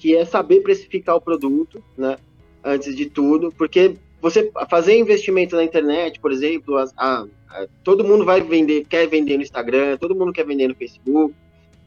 que 0.00 0.16
é 0.16 0.24
saber 0.24 0.62
precificar 0.62 1.14
o 1.14 1.20
produto, 1.20 1.80
né? 1.96 2.16
Antes 2.64 2.96
de 2.96 3.06
tudo, 3.06 3.52
porque 3.56 3.94
você 4.22 4.52
fazer 4.70 4.96
investimento 4.96 5.56
na 5.56 5.64
internet, 5.64 6.20
por 6.20 6.30
exemplo, 6.30 6.78
a, 6.78 6.84
a, 6.96 7.26
a, 7.50 7.66
todo 7.82 8.04
mundo 8.04 8.24
vai 8.24 8.40
vender, 8.40 8.86
quer 8.88 9.08
vender 9.08 9.36
no 9.36 9.42
Instagram, 9.42 9.96
todo 9.98 10.14
mundo 10.14 10.32
quer 10.32 10.46
vender 10.46 10.68
no 10.68 10.76
Facebook, 10.76 11.34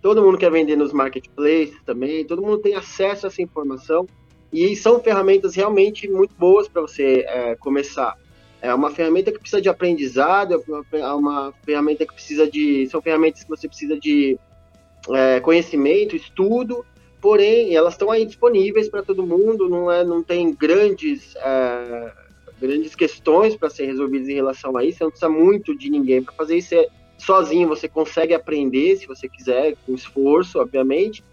todo 0.01 0.22
mundo 0.22 0.38
quer 0.38 0.51
vender 0.51 0.75
nos 0.75 0.92
marketplaces 0.92 1.82
também, 1.86 2.25
todo 2.25 2.42
mundo 2.42 2.58
tem 2.58 2.75
acesso 2.75 3.25
a 3.25 3.30
essa 3.30 3.42
informação 3.42 4.06
e 4.51 4.75
são 4.75 5.00
ferramentas 5.00 5.56
realmente 5.56 6.10
muito 6.10 6.36
boas 6.36 6.68
para 6.68 6.82
você 6.82 7.25
é, 7.25 7.56
começar. 7.56 8.18
É 8.62 8.74
uma 8.74 8.92
ferramenta 8.92 9.32
que 9.32 9.39
precisa 9.39 9.62
de 9.62 9.70
aprendizado, 9.70 10.62
é 10.92 11.13
uma 11.13 11.54
ferramenta 11.63 12.06
que 12.06 12.13
precisa 12.13 12.50
de. 12.50 12.88
São 12.88 13.01
ferramentas 13.01 13.44
que 13.44 13.50
você 13.50 13.68
precisa 13.68 13.98
de 13.98 14.38
é, 15.13 15.39
conhecimento, 15.39 16.15
estudo, 16.15 16.84
porém 17.22 17.75
elas 17.75 17.94
estão 17.94 18.12
aí 18.12 18.25
disponíveis 18.25 18.89
para 18.89 19.04
todo 19.04 19.25
mundo, 19.25 19.70
não, 19.70 19.92
é, 19.92 20.04
não 20.04 20.22
tem 20.24 20.54
grandes, 20.54 21.36
é, 21.38 22.13
grandes 22.60 22.96
questões 22.96 23.56
para 23.56 23.70
ser 23.70 23.86
resolvidas 23.86 24.30
em 24.30 24.34
relação 24.36 24.76
a 24.78 24.84
isso, 24.84 25.00
você 25.00 25.04
não 25.04 25.12
precisa 25.12 25.30
muito 25.30 25.78
de 25.78 25.90
ninguém 25.90 26.22
para 26.22 26.34
fazer 26.34 26.58
isso. 26.58 26.76
É, 26.76 26.88
sozinho 27.18 27.68
você 27.68 27.88
consegue 27.88 28.34
aprender, 28.34 28.98
se 28.98 29.08
você 29.08 29.28
quiser, 29.28 29.76
com 29.86 29.94
esforço, 29.94 30.60
obviamente, 30.60 31.24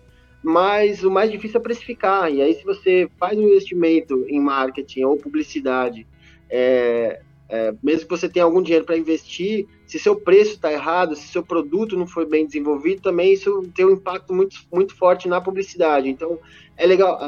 mas 0.43 1.05
o 1.05 1.11
mais 1.11 1.31
difícil 1.31 1.61
é 1.61 1.62
precificar. 1.62 2.33
E 2.33 2.43
aí, 2.43 2.55
se 2.55 2.64
você 2.64 3.09
faz 3.19 3.38
um 3.38 3.43
investimento 3.43 4.25
em 4.29 4.41
marketing 4.41 5.05
ou 5.05 5.17
publicidade 5.17 6.07
é, 6.50 7.23
é, 7.49 7.75
mesmo 7.83 8.09
que 8.09 8.17
você 8.17 8.31
tenha 8.31 8.47
algum 8.47 8.62
dinheiro 8.62 8.85
para 8.85 8.97
investir, 8.97 9.67
se 9.87 9.99
seu 9.99 10.17
preço 10.17 10.52
está 10.52 10.73
errado, 10.73 11.14
se 11.14 11.29
seu 11.29 11.43
produto 11.43 11.99
não 11.99 12.07
foi 12.07 12.25
bem 12.25 12.47
desenvolvido, 12.47 13.02
também 13.02 13.33
isso 13.33 13.62
tem 13.75 13.85
um 13.85 13.91
impacto 13.91 14.33
muito, 14.33 14.57
muito 14.73 14.97
forte 14.97 15.29
na 15.29 15.38
publicidade. 15.38 16.09
Então, 16.09 16.38
é 16.79 16.87
legal. 16.87 17.19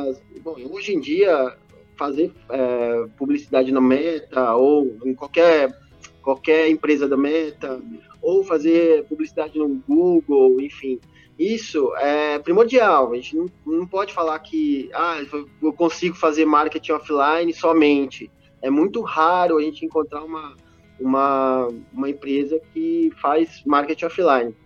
Bom, 0.42 0.56
hoje 0.70 0.94
em 0.94 1.00
dia, 1.00 1.54
fazer 1.96 2.32
é, 2.50 3.06
publicidade 3.16 3.72
na 3.72 3.80
Meta 3.80 4.54
ou 4.54 4.96
em 5.04 5.14
qualquer, 5.14 5.76
qualquer 6.22 6.68
empresa 6.68 7.08
da 7.08 7.16
Meta, 7.16 7.80
ou 8.20 8.42
fazer 8.42 9.04
publicidade 9.04 9.58
no 9.58 9.82
Google, 9.86 10.60
enfim, 10.60 10.98
isso 11.38 11.94
é 11.96 12.38
primordial. 12.38 13.12
A 13.12 13.16
gente 13.16 13.36
não, 13.36 13.46
não 13.66 13.86
pode 13.86 14.12
falar 14.12 14.38
que 14.38 14.88
ah, 14.94 15.18
eu 15.62 15.72
consigo 15.72 16.14
fazer 16.16 16.44
marketing 16.44 16.92
offline 16.92 17.52
somente 17.52 18.30
é 18.64 18.70
muito 18.70 19.02
raro 19.02 19.58
a 19.58 19.62
gente 19.62 19.84
encontrar 19.84 20.24
uma, 20.24 20.56
uma, 20.98 21.68
uma 21.92 22.08
empresa 22.08 22.58
que 22.72 23.12
faz 23.20 23.62
marketing 23.66 24.06
offline. 24.06 24.56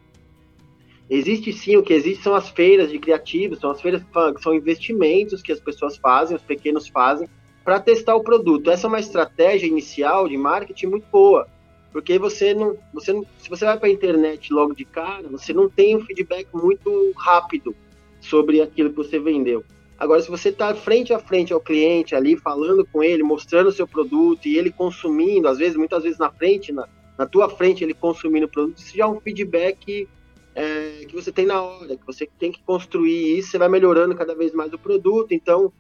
Existe 1.11 1.53
sim, 1.53 1.77
o 1.77 1.83
que 1.83 1.95
existe 1.95 2.23
são 2.23 2.35
as 2.35 2.51
feiras 2.51 2.91
de 2.91 2.99
criativos, 2.99 3.59
são 3.59 3.71
as 3.71 3.81
feiras 3.81 4.03
que 4.03 4.43
são 4.43 4.55
investimentos 4.55 5.41
que 5.41 5.53
as 5.53 5.61
pessoas 5.61 5.97
fazem, 5.97 6.37
os 6.37 6.43
pequenos 6.43 6.87
fazem, 6.89 7.27
para 7.65 7.81
testar 7.81 8.15
o 8.15 8.23
produto. 8.23 8.71
Essa 8.71 8.87
é 8.87 8.89
uma 8.89 9.01
estratégia 9.01 9.67
inicial 9.67 10.29
de 10.29 10.37
marketing 10.37 10.87
muito 10.87 11.07
boa, 11.11 11.49
porque 11.93 12.19
você 12.19 12.53
não, 12.53 12.77
você 12.93 13.13
não, 13.13 13.25
se 13.39 13.49
você 13.49 13.65
vai 13.65 13.79
para 13.79 13.89
a 13.89 13.93
internet 13.93 14.53
logo 14.53 14.75
de 14.75 14.85
cara, 14.85 15.29
você 15.29 15.55
não 15.55 15.69
tem 15.69 15.97
um 15.97 16.05
feedback 16.05 16.47
muito 16.53 17.13
rápido 17.17 17.75
sobre 18.21 18.61
aquilo 18.61 18.91
que 18.91 18.97
você 18.97 19.19
vendeu. 19.19 19.65
Agora, 19.99 20.21
se 20.21 20.31
você 20.31 20.51
está 20.51 20.75
frente 20.75 21.13
a 21.13 21.19
frente 21.19 21.53
ao 21.53 21.61
cliente 21.61 22.15
ali, 22.15 22.37
falando 22.37 22.87
com 22.87 23.03
ele, 23.03 23.23
mostrando 23.23 23.69
o 23.69 23.73
seu 23.73 23.87
produto 23.87 24.47
e 24.47 24.57
ele 24.57 24.71
consumindo, 24.71 25.49
às 25.49 25.59
vezes, 25.59 25.77
muitas 25.77 26.05
vezes 26.05 26.19
na 26.19 26.31
frente, 26.31 26.71
na, 26.71 26.87
na 27.17 27.27
tua 27.27 27.49
frente, 27.49 27.83
ele 27.83 27.95
consumindo 27.95 28.47
o 28.47 28.49
produto, 28.49 28.79
isso 28.79 28.97
já 28.97 29.05
é 29.05 29.09
um 29.09 29.21
feedback 29.21 30.07
que 31.09 31.15
você 31.15 31.33
tem 31.33 31.47
na 31.47 31.61
hora, 31.61 31.97
que 31.97 32.07
você 32.07 32.29
tem 32.39 32.53
que 32.53 32.63
construir 32.63 33.39
isso, 33.39 33.51
você 33.51 33.59
vai 33.59 33.69
melhorando 33.69 34.15
cada 34.15 34.35
vez 34.35 34.53
mais 34.53 34.73
o 34.73 34.79
produto. 34.79 35.33
Então, 35.33 35.73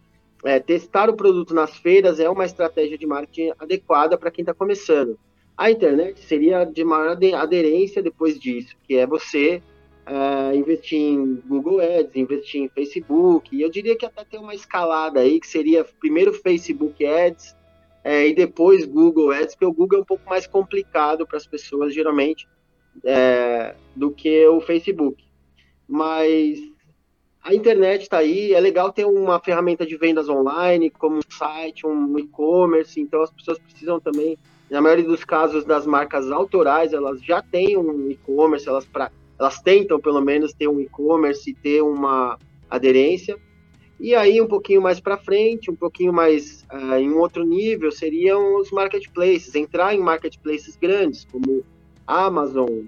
é, 0.44 0.58
testar 0.58 1.08
o 1.08 1.16
produto 1.16 1.54
nas 1.54 1.76
feiras 1.76 2.18
é 2.18 2.28
uma 2.28 2.44
estratégia 2.44 2.98
de 2.98 3.06
marketing 3.06 3.52
adequada 3.58 4.16
para 4.16 4.30
quem 4.30 4.42
está 4.42 4.54
começando. 4.54 5.18
A 5.56 5.70
internet 5.70 6.20
seria 6.20 6.64
de 6.64 6.84
maior 6.84 7.18
aderência 7.34 8.02
depois 8.02 8.38
disso, 8.38 8.76
que 8.84 8.96
é 8.96 9.06
você 9.06 9.62
uh, 10.06 10.54
investir 10.56 11.00
em 11.00 11.42
Google 11.46 11.80
Ads, 11.80 12.14
investir 12.14 12.62
em 12.62 12.68
Facebook, 12.68 13.54
e 13.54 13.62
eu 13.62 13.68
diria 13.68 13.96
que 13.96 14.06
até 14.06 14.24
tem 14.24 14.38
uma 14.38 14.54
escalada 14.54 15.20
aí, 15.20 15.40
que 15.40 15.46
seria 15.46 15.84
primeiro 15.84 16.32
Facebook 16.32 17.04
Ads 17.04 17.56
é, 18.04 18.28
e 18.28 18.34
depois 18.34 18.86
Google 18.86 19.32
Ads, 19.32 19.54
porque 19.54 19.66
o 19.66 19.72
Google 19.72 19.98
é 19.98 20.02
um 20.02 20.04
pouco 20.04 20.28
mais 20.30 20.46
complicado 20.46 21.26
para 21.26 21.36
as 21.36 21.46
pessoas, 21.46 21.92
geralmente, 21.92 22.48
é, 23.04 23.74
do 23.94 24.10
que 24.10 24.46
o 24.46 24.60
Facebook. 24.60 25.24
Mas 25.86 26.58
a 27.42 27.54
internet 27.54 28.02
está 28.02 28.18
aí, 28.18 28.52
é 28.52 28.60
legal 28.60 28.92
ter 28.92 29.06
uma 29.06 29.40
ferramenta 29.40 29.86
de 29.86 29.96
vendas 29.96 30.28
online, 30.28 30.90
como 30.90 31.16
um 31.16 31.30
site, 31.30 31.86
um 31.86 32.18
e-commerce, 32.18 33.00
então 33.00 33.22
as 33.22 33.30
pessoas 33.30 33.58
precisam 33.58 33.98
também, 33.98 34.36
na 34.70 34.82
maioria 34.82 35.06
dos 35.06 35.24
casos 35.24 35.64
das 35.64 35.86
marcas 35.86 36.30
autorais, 36.30 36.92
elas 36.92 37.22
já 37.22 37.40
têm 37.40 37.76
um 37.76 38.10
e-commerce, 38.10 38.68
elas 38.68 38.86
elas 39.38 39.62
tentam 39.62 40.00
pelo 40.00 40.20
menos 40.20 40.52
ter 40.52 40.68
um 40.68 40.80
e-commerce, 40.80 41.54
ter 41.54 41.80
uma 41.80 42.38
aderência. 42.68 43.38
E 44.00 44.14
aí, 44.14 44.40
um 44.40 44.46
pouquinho 44.46 44.82
mais 44.82 45.00
para 45.00 45.16
frente, 45.16 45.70
um 45.70 45.76
pouquinho 45.76 46.12
mais 46.12 46.66
uh, 46.72 46.96
em 46.96 47.10
um 47.10 47.18
outro 47.18 47.44
nível, 47.44 47.90
seriam 47.90 48.56
os 48.60 48.70
marketplaces, 48.70 49.54
entrar 49.54 49.94
em 49.94 50.00
marketplaces 50.00 50.76
grandes, 50.76 51.24
como 51.24 51.64
Amazon, 52.08 52.86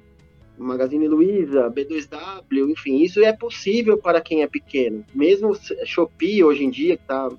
Magazine 0.56 1.06
Luiza, 1.06 1.70
B2W, 1.70 2.70
enfim, 2.70 3.02
isso 3.02 3.20
é 3.20 3.34
possível 3.34 3.98
para 3.98 4.18
quem 4.18 4.42
é 4.42 4.46
pequeno. 4.46 5.04
Mesmo 5.14 5.54
Shopee, 5.84 6.42
hoje 6.42 6.64
em 6.64 6.70
dia, 6.70 6.96
que 6.96 7.02
está 7.02 7.30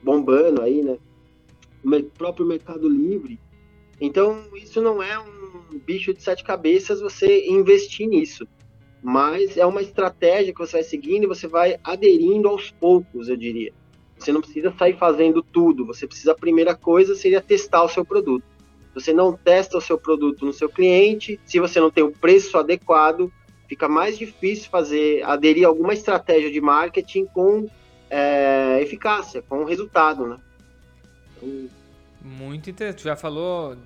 bombando 0.00 0.62
aí, 0.62 0.82
né? 0.82 0.96
O 1.84 2.02
próprio 2.16 2.46
Mercado 2.46 2.88
Livre. 2.88 3.40
Então, 4.00 4.44
isso 4.54 4.80
não 4.80 5.02
é 5.02 5.18
um 5.18 5.78
bicho 5.84 6.14
de 6.14 6.22
sete 6.22 6.44
cabeças 6.44 7.00
você 7.00 7.44
investir 7.48 8.08
nisso. 8.08 8.46
Mas 9.02 9.56
é 9.56 9.66
uma 9.66 9.82
estratégia 9.82 10.52
que 10.52 10.58
você 10.60 10.74
vai 10.74 10.84
seguindo 10.84 11.24
e 11.24 11.28
você 11.28 11.48
vai 11.48 11.78
aderindo 11.82 12.48
aos 12.48 12.70
poucos, 12.70 13.28
eu 13.28 13.36
diria. 13.36 13.72
Você 14.16 14.32
não 14.32 14.40
precisa 14.40 14.72
sair 14.78 14.96
fazendo 14.96 15.42
tudo. 15.42 15.84
Você 15.86 16.06
precisa, 16.06 16.32
a 16.32 16.36
primeira 16.36 16.74
coisa 16.74 17.16
seria 17.16 17.40
testar 17.40 17.82
o 17.82 17.88
seu 17.88 18.04
produto. 18.04 18.53
Você 18.94 19.12
não 19.12 19.32
testa 19.32 19.76
o 19.76 19.80
seu 19.80 19.98
produto 19.98 20.46
no 20.46 20.52
seu 20.52 20.68
cliente, 20.68 21.38
se 21.44 21.58
você 21.58 21.80
não 21.80 21.90
tem 21.90 22.04
o 22.04 22.12
preço 22.12 22.56
adequado, 22.56 23.32
fica 23.68 23.88
mais 23.88 24.16
difícil 24.16 24.70
fazer 24.70 25.22
aderir 25.24 25.64
a 25.64 25.68
alguma 25.68 25.92
estratégia 25.92 26.50
de 26.50 26.60
marketing 26.60 27.26
com 27.26 27.68
é, 28.08 28.80
eficácia, 28.80 29.42
com 29.42 29.64
resultado, 29.64 30.26
né? 30.26 30.38
Então... 31.36 31.68
Muito 32.22 32.70
interessante. 32.70 33.04
Já 33.04 33.16
falou 33.16 33.76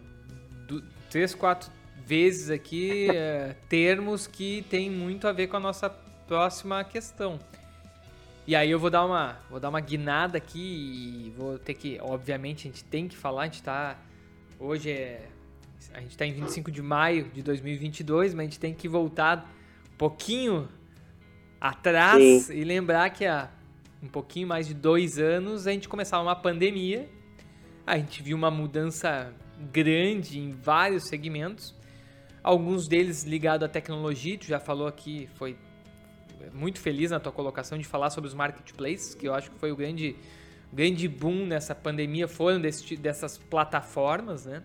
do, 0.68 0.82
três, 1.10 1.34
quatro 1.34 1.70
vezes 2.06 2.50
aqui 2.50 3.08
é, 3.10 3.56
termos 3.68 4.26
que 4.26 4.64
tem 4.70 4.88
muito 4.88 5.26
a 5.26 5.32
ver 5.32 5.48
com 5.48 5.56
a 5.56 5.60
nossa 5.60 5.90
próxima 5.90 6.84
questão. 6.84 7.38
E 8.46 8.54
aí 8.54 8.70
eu 8.70 8.78
vou 8.78 8.88
dar 8.88 9.04
uma, 9.04 9.36
vou 9.50 9.60
dar 9.60 9.68
uma 9.68 9.80
guinada 9.80 10.38
aqui 10.38 10.58
e 10.58 11.30
vou 11.36 11.58
ter 11.58 11.74
que, 11.74 11.98
obviamente, 12.00 12.66
a 12.66 12.70
gente 12.70 12.84
tem 12.84 13.08
que 13.08 13.16
falar, 13.16 13.42
a 13.42 13.44
gente 13.44 13.62
tá 13.62 13.98
hoje 14.58 14.90
é 14.90 15.28
a 15.94 16.00
gente 16.00 16.10
está 16.10 16.26
em 16.26 16.32
25 16.32 16.70
de 16.70 16.82
maio 16.82 17.30
de 17.30 17.42
2022, 17.42 18.34
mas 18.34 18.40
a 18.40 18.44
gente 18.44 18.58
tem 18.58 18.74
que 18.74 18.88
voltar 18.88 19.48
um 19.92 19.96
pouquinho 19.96 20.68
atrás 21.60 22.44
Sim. 22.44 22.54
e 22.54 22.64
lembrar 22.64 23.10
que 23.10 23.24
há 23.24 23.48
um 24.02 24.08
pouquinho 24.08 24.48
mais 24.48 24.66
de 24.66 24.74
dois 24.74 25.18
anos 25.18 25.66
a 25.66 25.72
gente 25.72 25.88
começava 25.88 26.22
uma 26.22 26.36
pandemia, 26.36 27.08
a 27.86 27.96
gente 27.96 28.22
viu 28.22 28.36
uma 28.36 28.50
mudança 28.50 29.32
grande 29.72 30.38
em 30.38 30.52
vários 30.52 31.08
segmentos 31.08 31.78
alguns 32.48 32.88
deles 32.88 33.24
ligados 33.24 33.64
à 33.66 33.68
tecnologia, 33.68 34.38
tu 34.38 34.46
já 34.46 34.58
falou 34.58 34.86
aqui, 34.86 35.28
foi 35.34 35.56
muito 36.52 36.80
feliz 36.80 37.10
na 37.10 37.20
tua 37.20 37.32
colocação 37.32 37.76
de 37.76 37.84
falar 37.84 38.08
sobre 38.10 38.28
os 38.28 38.34
marketplaces, 38.34 39.14
que 39.14 39.28
eu 39.28 39.34
acho 39.34 39.50
que 39.50 39.58
foi 39.58 39.70
o 39.70 39.76
grande, 39.76 40.16
grande 40.72 41.08
boom 41.08 41.46
nessa 41.46 41.74
pandemia, 41.74 42.28
foram 42.28 42.60
desse, 42.60 42.96
dessas 42.96 43.38
plataformas, 43.38 44.46
né? 44.46 44.62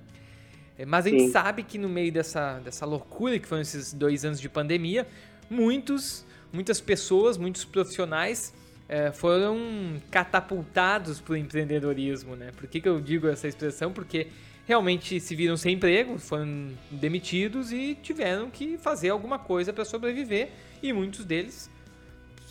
É, 0.77 0.85
mas 0.85 1.05
a 1.05 1.09
gente 1.09 1.25
Sim. 1.25 1.31
sabe 1.31 1.63
que 1.63 1.77
no 1.77 1.87
meio 1.87 2.11
dessa, 2.11 2.59
dessa 2.59 2.85
loucura 2.85 3.37
que 3.37 3.47
foram 3.47 3.61
esses 3.61 3.93
dois 3.93 4.25
anos 4.25 4.39
de 4.39 4.49
pandemia, 4.49 5.07
muitos, 5.49 6.25
muitas 6.51 6.81
pessoas, 6.81 7.37
muitos 7.37 7.63
profissionais 7.63 8.53
é, 8.89 9.11
foram 9.11 10.01
catapultados 10.09 11.19
para 11.21 11.33
o 11.33 11.37
empreendedorismo, 11.37 12.35
né? 12.35 12.51
Por 12.55 12.67
que, 12.67 12.81
que 12.81 12.89
eu 12.89 12.99
digo 12.99 13.27
essa 13.27 13.47
expressão? 13.47 13.91
Porque 13.91 14.27
realmente 14.65 15.19
se 15.19 15.35
viram 15.35 15.55
sem 15.57 15.75
emprego, 15.75 16.17
foram 16.17 16.69
demitidos 16.89 17.71
e 17.71 17.95
tiveram 18.01 18.49
que 18.49 18.77
fazer 18.77 19.09
alguma 19.09 19.37
coisa 19.37 19.71
para 19.71 19.85
sobreviver. 19.85 20.49
E 20.81 20.91
muitos 20.91 21.23
deles 21.23 21.69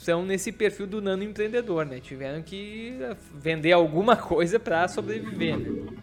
são 0.02 0.24
nesse 0.24 0.50
perfil 0.50 0.86
do 0.86 1.00
nano 1.00 1.22
empreendedor, 1.22 1.86
né? 1.86 2.00
Tiveram 2.00 2.42
que 2.42 2.98
vender 3.34 3.72
alguma 3.72 4.16
coisa 4.16 4.58
para 4.58 4.88
sobreviver, 4.88 5.58
né? 5.58 5.96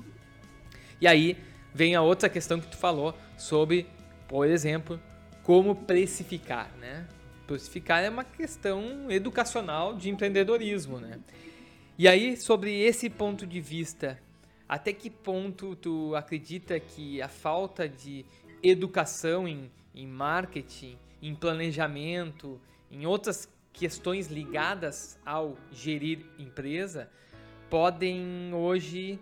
E 1.02 1.08
aí 1.08 1.38
vem 1.74 1.96
a 1.96 2.02
outra 2.02 2.30
questão 2.30 2.60
que 2.60 2.68
tu 2.68 2.78
falou 2.78 3.14
sobre, 3.38 3.86
por 4.28 4.48
exemplo, 4.48 5.00
como 5.44 5.76
precificar, 5.76 6.72
né? 6.80 7.06
precificar 7.46 8.04
é 8.04 8.10
uma 8.10 8.24
questão 8.24 9.10
educacional 9.10 9.96
de 9.96 10.10
empreendedorismo, 10.10 11.00
né? 11.00 11.20
E 11.98 12.08
aí, 12.08 12.38
sobre 12.38 12.80
esse 12.82 13.10
ponto 13.10 13.46
de 13.46 13.60
vista, 13.60 14.20
até 14.68 14.94
que 14.94 15.10
ponto 15.10 15.76
tu 15.76 16.16
acredita 16.16 16.80
que 16.80 17.22
a 17.22 17.28
falta 17.28 17.90
de 17.90 18.24
educação 18.62 19.48
em, 19.48 19.70
em 19.96 20.08
marketing, 20.08 20.98
em 21.22 21.34
planejamento, 21.34 22.62
em 22.92 23.06
outras 23.06 23.50
questões 23.74 24.28
ligadas 24.28 25.18
ao 25.26 25.58
gerir 25.72 26.26
empresa, 26.38 27.10
podem 27.70 28.54
hoje 28.54 29.20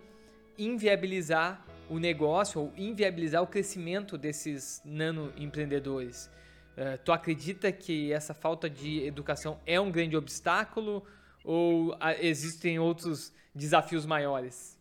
inviabilizar 0.56 1.64
o 1.88 1.98
negócio 1.98 2.60
ou 2.60 2.72
inviabilizar 2.76 3.42
o 3.42 3.46
crescimento 3.46 4.18
desses 4.18 4.82
nano 4.84 5.32
empreendedores. 5.36 6.30
Uh, 6.76 6.98
tu 7.04 7.12
acredita 7.12 7.72
que 7.72 8.12
essa 8.12 8.34
falta 8.34 8.68
de 8.68 9.04
educação 9.04 9.58
é 9.66 9.80
um 9.80 9.90
grande 9.90 10.16
obstáculo 10.16 11.04
ou 11.44 11.92
uh, 11.92 11.98
existem 12.20 12.78
outros 12.78 13.32
desafios 13.54 14.06
maiores? 14.06 14.77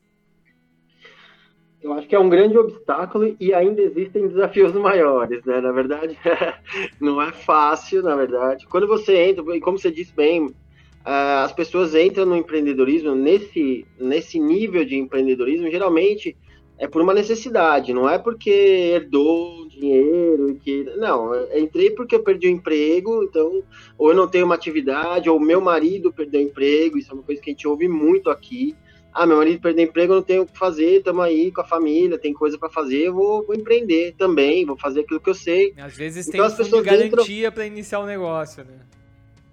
Eu 1.88 1.94
acho 1.94 2.06
que 2.06 2.16
é 2.16 2.20
um 2.20 2.28
grande 2.28 2.58
obstáculo 2.58 3.34
e 3.40 3.54
ainda 3.54 3.82
existem 3.82 4.28
desafios 4.28 4.74
maiores, 4.74 5.46
né? 5.46 5.62
Na 5.62 5.72
verdade, 5.72 6.18
não 7.00 7.22
é 7.22 7.32
fácil, 7.32 8.04
na 8.04 8.14
verdade. 8.14 8.68
Quando 8.68 8.86
você 8.86 9.30
entra, 9.30 9.56
e 9.56 9.62
como 9.62 9.80
você 9.80 9.90
disse 9.90 10.14
bem, 10.14 10.48
uh, 10.48 11.46
as 11.46 11.54
pessoas 11.54 11.96
entram 11.96 12.26
no 12.26 12.36
empreendedorismo, 12.36 13.16
nesse, 13.16 13.88
nesse 13.98 14.38
nível 14.38 14.84
de 14.84 14.98
empreendedorismo, 14.98 15.72
geralmente 15.72 16.36
é 16.78 16.90
por 16.90 17.02
uma 17.02 17.14
necessidade, 17.14 17.94
não 17.94 18.08
é 18.08 18.20
porque 18.20 18.52
herdou 18.52 19.66
dinheiro, 19.70 20.60
que 20.62 20.84
não, 20.98 21.32
entrei 21.56 21.92
porque 21.92 22.16
eu 22.16 22.22
perdi 22.22 22.48
o 22.48 22.52
emprego, 22.52 23.24
então, 23.24 23.64
ou 23.98 24.10
eu 24.10 24.16
não 24.16 24.28
tenho 24.28 24.46
uma 24.46 24.56
atividade, 24.56 25.30
ou 25.30 25.40
meu 25.40 25.62
marido 25.62 26.12
perdeu 26.12 26.42
o 26.42 26.44
emprego, 26.44 26.98
isso 26.98 27.12
é 27.12 27.14
uma 27.16 27.24
coisa 27.24 27.42
que 27.42 27.50
a 27.50 27.54
gente 27.54 27.68
ouve 27.68 27.88
muito 27.88 28.30
aqui. 28.30 28.76
Ah, 29.20 29.26
meu 29.26 29.38
marido 29.38 29.60
perdeu 29.60 29.84
emprego, 29.84 30.14
eu 30.14 30.18
não 30.18 30.22
tenho 30.22 30.44
o 30.44 30.46
que 30.46 30.56
fazer, 30.56 31.00
estamos 31.00 31.26
aí 31.26 31.52
com 31.52 31.62
a 31.62 31.66
família, 31.66 32.20
tem 32.20 32.32
coisa 32.32 32.56
para 32.56 32.70
fazer, 32.70 33.08
eu 33.08 33.16
vou, 33.16 33.44
vou, 33.44 33.56
empreender 33.56 34.14
também, 34.16 34.64
vou 34.64 34.78
fazer 34.78 35.00
aquilo 35.00 35.20
que 35.20 35.32
eu 35.32 35.34
sei. 35.34 35.74
Às 35.76 35.98
vezes 35.98 36.28
então, 36.28 36.48
tem 36.48 36.54
um 36.54 36.70
fundo 36.70 36.84
de 36.84 36.84
garantia 36.84 37.38
entram... 37.40 37.52
para 37.52 37.66
iniciar 37.66 38.00
o 38.00 38.06
negócio, 38.06 38.64
né? 38.64 38.78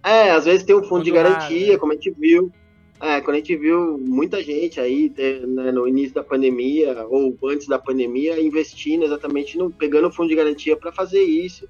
É, 0.05 0.33
às 0.33 0.45
vezes 0.45 0.65
tem 0.65 0.77
um 0.77 0.85
fundo, 0.85 1.03
de 1.03 1.11
garantia, 1.11 1.73
né? 1.73 1.79
como 1.79 1.93
a 1.93 1.95
gente 1.95 2.11
viu. 2.11 2.53
É, 3.01 3.23
quando 3.23 3.37
a 3.37 3.39
gente 3.39 3.57
viu 3.57 3.97
muita 3.97 4.43
gente 4.43 4.79
aí 4.79 5.11
né, 5.47 5.73
no 5.73 5.89
início 5.89 6.15
da 6.15 6.23
pandemia 6.23 7.07
ou 7.09 7.35
antes 7.45 7.67
da 7.67 7.79
pandemia 7.79 8.39
investindo 8.39 9.03
exatamente 9.07 9.57
no, 9.57 9.71
pegando 9.71 10.09
o 10.09 10.13
fundo 10.13 10.29
de 10.29 10.35
garantia 10.35 10.77
para 10.77 10.93
fazer 10.93 11.23
isso, 11.23 11.67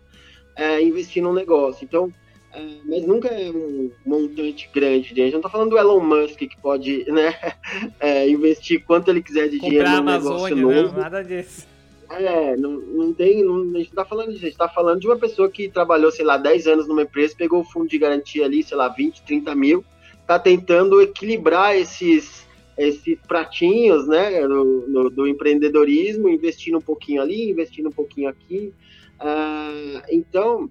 é, 0.57 0.83
investir 0.83 1.23
num 1.23 1.33
negócio. 1.33 1.85
Então, 1.85 2.13
é, 2.55 2.77
mas 2.85 3.05
nunca 3.05 3.29
é 3.29 3.51
um 3.51 3.91
montante 4.07 4.71
grande, 4.73 5.09
gente. 5.09 5.33
Não 5.33 5.41
está 5.41 5.49
falando 5.49 5.71
do 5.71 5.79
Elon 5.79 6.01
Musk 6.01 6.39
que 6.39 6.57
pode 6.63 7.05
né, 7.11 7.35
é, 7.99 8.29
investir 8.29 8.85
quanto 8.85 9.11
ele 9.11 9.23
quiser 9.23 9.49
de 9.49 9.59
dinheiro 9.59 9.91
no 9.91 10.03
negócio 10.03 10.57
novo. 10.57 10.93
Não, 10.93 10.93
nada 10.93 11.23
disso. 11.23 11.67
É, 12.11 12.57
não, 12.57 12.73
não 12.73 13.13
tem, 13.13 13.43
não, 13.43 13.75
a 13.75 13.79
gente 13.79 13.89
não 13.89 14.05
tá 14.05 14.05
falando 14.05 14.29
disso, 14.29 14.45
a 14.45 14.49
gente 14.49 14.59
tá 14.59 14.69
falando 14.69 15.01
de 15.01 15.07
uma 15.09 15.17
pessoa 15.17 15.51
que 15.51 15.69
trabalhou, 15.69 16.13
sei 16.13 16.25
lá, 16.25 16.37
10 16.37 16.67
anos 16.69 16.87
numa 16.87 17.03
empresa, 17.03 17.35
pegou 17.37 17.61
o 17.61 17.65
fundo 17.65 17.89
de 17.89 17.99
garantia 17.99 18.45
ali, 18.45 18.63
sei 18.63 18.77
lá, 18.77 18.89
20, 18.89 19.23
30 19.23 19.55
mil, 19.57 19.85
tá 20.25 20.39
tentando 20.39 21.01
equilibrar 21.01 21.75
esses, 21.75 22.47
esses 22.79 23.19
pratinhos, 23.27 24.07
né, 24.07 24.47
do, 24.47 24.81
do, 24.83 25.11
do 25.11 25.27
empreendedorismo, 25.27 26.29
investindo 26.29 26.79
um 26.79 26.83
pouquinho 26.83 27.21
ali, 27.21 27.51
investindo 27.51 27.89
um 27.89 27.93
pouquinho 27.93 28.29
aqui. 28.29 28.73
Uh, 29.19 30.03
então, 30.11 30.71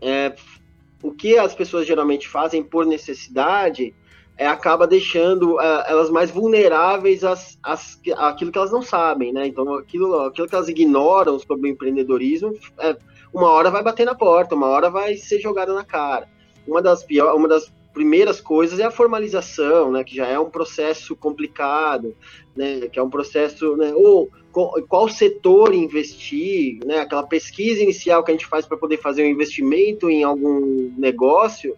é, 0.00 0.32
o 1.02 1.12
que 1.12 1.38
as 1.38 1.54
pessoas 1.54 1.86
geralmente 1.86 2.28
fazem 2.28 2.62
por 2.62 2.86
necessidade 2.86 3.94
é, 4.38 4.46
acaba 4.46 4.86
deixando 4.86 5.54
uh, 5.54 5.82
elas 5.86 6.10
mais 6.10 6.30
vulneráveis 6.30 7.24
às, 7.24 7.58
às, 7.62 7.98
àquilo 8.16 8.52
que 8.52 8.58
elas 8.58 8.70
não 8.70 8.82
sabem, 8.82 9.32
né? 9.32 9.46
Então, 9.46 9.72
aquilo, 9.74 10.20
aquilo 10.20 10.46
que 10.46 10.54
elas 10.54 10.68
ignoram 10.68 11.38
sobre 11.38 11.68
o 11.68 11.72
empreendedorismo, 11.72 12.52
é, 12.78 12.96
uma 13.32 13.48
hora 13.48 13.70
vai 13.70 13.82
bater 13.82 14.04
na 14.04 14.14
porta, 14.14 14.54
uma 14.54 14.66
hora 14.66 14.90
vai 14.90 15.16
ser 15.16 15.40
jogada 15.40 15.72
na 15.72 15.84
cara. 15.84 16.28
Uma 16.66 16.82
das, 16.82 17.02
pior, 17.02 17.34
uma 17.34 17.48
das 17.48 17.72
primeiras 17.96 18.42
coisas 18.42 18.78
é 18.78 18.84
a 18.84 18.90
formalização, 18.90 19.90
né? 19.90 20.04
Que 20.04 20.14
já 20.14 20.26
é 20.26 20.38
um 20.38 20.50
processo 20.50 21.16
complicado, 21.16 22.14
né? 22.54 22.88
Que 22.92 22.98
é 22.98 23.02
um 23.02 23.08
processo, 23.08 23.74
né? 23.74 23.90
Ou 23.94 24.30
qual 24.86 25.08
setor 25.08 25.74
investir, 25.74 26.78
né? 26.84 26.98
Aquela 26.98 27.22
pesquisa 27.22 27.82
inicial 27.82 28.22
que 28.22 28.30
a 28.30 28.34
gente 28.34 28.44
faz 28.44 28.66
para 28.66 28.76
poder 28.76 28.98
fazer 28.98 29.22
um 29.22 29.30
investimento 29.30 30.10
em 30.10 30.22
algum 30.22 30.92
negócio 30.98 31.74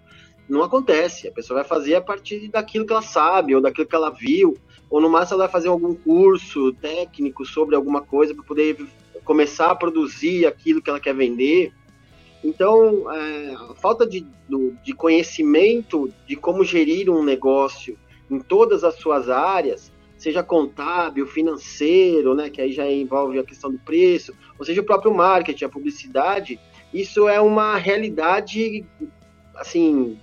não 0.48 0.64
acontece. 0.64 1.28
A 1.28 1.32
pessoa 1.32 1.60
vai 1.60 1.68
fazer 1.68 1.94
a 1.94 2.00
partir 2.00 2.48
daquilo 2.48 2.84
que 2.84 2.92
ela 2.92 3.00
sabe, 3.00 3.54
ou 3.54 3.60
daquilo 3.60 3.86
que 3.86 3.94
ela 3.94 4.10
viu, 4.10 4.56
ou 4.90 5.00
no 5.00 5.08
máximo 5.08 5.36
ela 5.36 5.44
vai 5.44 5.52
fazer 5.52 5.68
algum 5.68 5.94
curso 5.94 6.72
técnico 6.72 7.46
sobre 7.46 7.76
alguma 7.76 8.02
coisa 8.02 8.34
para 8.34 8.42
poder 8.42 8.76
começar 9.24 9.70
a 9.70 9.76
produzir 9.76 10.46
aquilo 10.46 10.82
que 10.82 10.90
ela 10.90 10.98
quer 10.98 11.14
vender. 11.14 11.72
Então, 12.42 13.12
é, 13.12 13.54
a 13.54 13.74
falta 13.74 14.06
de, 14.06 14.26
de 14.84 14.92
conhecimento 14.92 16.12
de 16.26 16.36
como 16.36 16.64
gerir 16.64 17.10
um 17.10 17.22
negócio 17.22 17.98
em 18.30 18.38
todas 18.38 18.84
as 18.84 18.94
suas 18.94 19.28
áreas, 19.28 19.92
seja 20.16 20.42
contábil, 20.42 21.26
financeiro, 21.26 22.34
né, 22.34 22.50
que 22.50 22.60
aí 22.60 22.72
já 22.72 22.88
envolve 22.90 23.38
a 23.38 23.44
questão 23.44 23.70
do 23.70 23.78
preço, 23.78 24.34
ou 24.58 24.64
seja, 24.64 24.80
o 24.80 24.84
próprio 24.84 25.14
marketing, 25.14 25.64
a 25.64 25.68
publicidade, 25.68 26.60
isso 26.92 27.28
é 27.28 27.40
uma 27.40 27.76
realidade, 27.76 28.84
assim, 29.54 30.18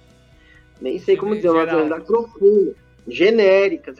nem 0.81 0.99
sei 0.99 1.15
como 1.15 1.35
dizer, 1.35 1.49
uma 1.49 1.63
realidade 1.63 2.05
profunda, 2.05 2.75
genérica, 3.07 3.93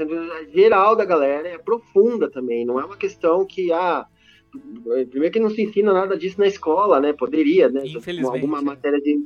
geral 0.54 0.95
da 0.95 1.06
galera, 1.06 1.47
é 1.47 1.58
profunda 1.58 2.30
também, 2.30 2.65
não 2.65 2.80
é 2.80 2.86
uma 2.86 2.97
questão 2.97 3.45
que, 3.45 3.71
ah, 3.71 4.06
primeiro 5.10 5.34
que 5.34 5.39
não 5.39 5.50
se 5.50 5.62
ensina 5.62 5.94
nada 5.94 6.18
disso 6.18 6.39
na 6.39 6.48
escola, 6.48 7.00
né, 7.00 7.13
poderia, 7.13 7.70
né, 7.70 7.84
alguma 8.26 8.62
matéria 8.62 9.00
de, 9.02 9.24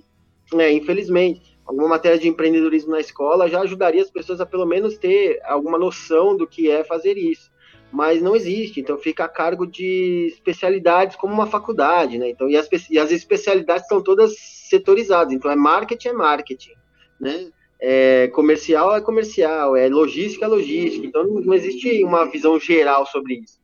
é, 0.54 0.72
infelizmente, 0.72 1.58
alguma 1.66 1.88
matéria 1.88 2.18
de 2.18 2.28
empreendedorismo 2.28 2.92
na 2.92 3.00
escola 3.00 3.50
já 3.50 3.62
ajudaria 3.62 4.02
as 4.02 4.10
pessoas 4.10 4.42
a 4.42 4.46
pelo 4.46 4.66
menos 4.66 4.98
ter 4.98 5.40
alguma 5.46 5.78
noção 5.78 6.36
do 6.36 6.48
que 6.48 6.70
é 6.70 6.84
fazer 6.84 7.18
isso. 7.18 7.52
Mas 7.92 8.22
não 8.22 8.36
existe, 8.36 8.80
então 8.80 9.00
fica 9.00 9.26
a 9.26 9.28
cargo 9.28 9.66
de 9.66 10.28
especialidades 10.32 11.16
como 11.16 11.34
uma 11.34 11.48
faculdade, 11.48 12.20
né? 12.20 12.30
Então, 12.30 12.48
e 12.48 12.56
as, 12.56 12.70
e 12.88 13.00
as 13.00 13.12
especialidades 13.12 13.84
estão 13.84 14.00
todas 14.00 14.36
setorizadas, 14.38 15.34
então 15.34 15.50
é 15.50 15.56
marketing, 15.56 16.10
é 16.10 16.14
marketing 16.14 16.74
né? 17.20 17.52
É, 17.82 18.28
comercial 18.30 18.96
é 18.96 19.02
comercial, 19.02 19.76
é 19.76 19.88
logística 19.88 20.46
é 20.46 20.48
logística, 20.48 21.06
então 21.06 21.24
não 21.26 21.54
existe 21.54 22.04
uma 22.04 22.26
visão 22.26 22.60
geral 22.60 23.06
sobre 23.06 23.36
isso. 23.36 23.60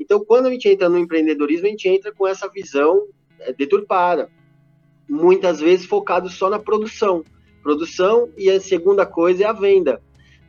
Então, 0.00 0.24
quando 0.24 0.46
a 0.46 0.50
gente 0.50 0.66
entra 0.66 0.88
no 0.88 0.98
empreendedorismo, 0.98 1.66
a 1.66 1.70
gente 1.70 1.86
entra 1.86 2.10
com 2.10 2.26
essa 2.26 2.48
visão 2.48 3.06
é, 3.38 3.52
deturpada, 3.52 4.30
muitas 5.06 5.60
vezes 5.60 5.84
focado 5.84 6.30
só 6.30 6.48
na 6.48 6.58
produção. 6.58 7.22
Produção 7.62 8.30
e 8.38 8.50
a 8.50 8.58
segunda 8.58 9.04
coisa 9.04 9.44
é 9.44 9.46
a 9.46 9.52
venda, 9.52 10.00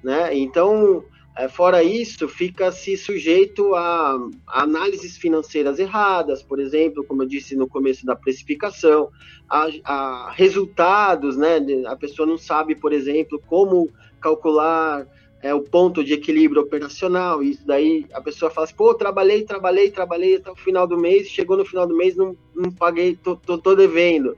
né? 0.01 0.33
Então, 0.37 1.03
é, 1.37 1.49
fora 1.49 1.83
isso, 1.83 2.27
fica-se 2.29 2.95
sujeito 2.95 3.75
a, 3.75 4.17
a, 4.47 4.63
análises 4.63 5.17
financeiras 5.17 5.79
erradas, 5.79 6.41
por 6.41 6.59
exemplo, 6.59 7.03
como 7.03 7.23
eu 7.23 7.27
disse 7.27 7.53
no 7.53 7.67
começo 7.67 8.05
da 8.05 8.15
precificação, 8.15 9.09
a, 9.49 9.67
a 9.83 10.31
resultados, 10.31 11.35
né? 11.35 11.57
A 11.87 11.95
pessoa 11.97 12.25
não 12.25 12.37
sabe, 12.37 12.73
por 12.73 12.93
exemplo, 12.93 13.41
como 13.47 13.89
calcular 14.21 15.05
é, 15.41 15.53
o 15.53 15.61
ponto 15.61 16.03
de 16.03 16.13
equilíbrio 16.13 16.61
operacional. 16.61 17.41
Isso 17.41 17.65
daí 17.65 18.05
a 18.13 18.21
pessoa 18.21 18.51
fala 18.51 18.65
assim, 18.65 18.75
pô, 18.75 18.93
trabalhei, 18.93 19.43
trabalhei, 19.43 19.89
trabalhei 19.89 20.35
até 20.35 20.51
o 20.51 20.55
final 20.55 20.87
do 20.87 20.97
mês, 20.97 21.27
chegou 21.27 21.57
no 21.57 21.65
final 21.65 21.87
do 21.87 21.95
mês, 21.95 22.15
não, 22.15 22.35
não 22.55 22.71
paguei, 22.71 23.15
tô, 23.15 23.35
tô, 23.35 23.57
tô 23.57 23.75
devendo. 23.75 24.37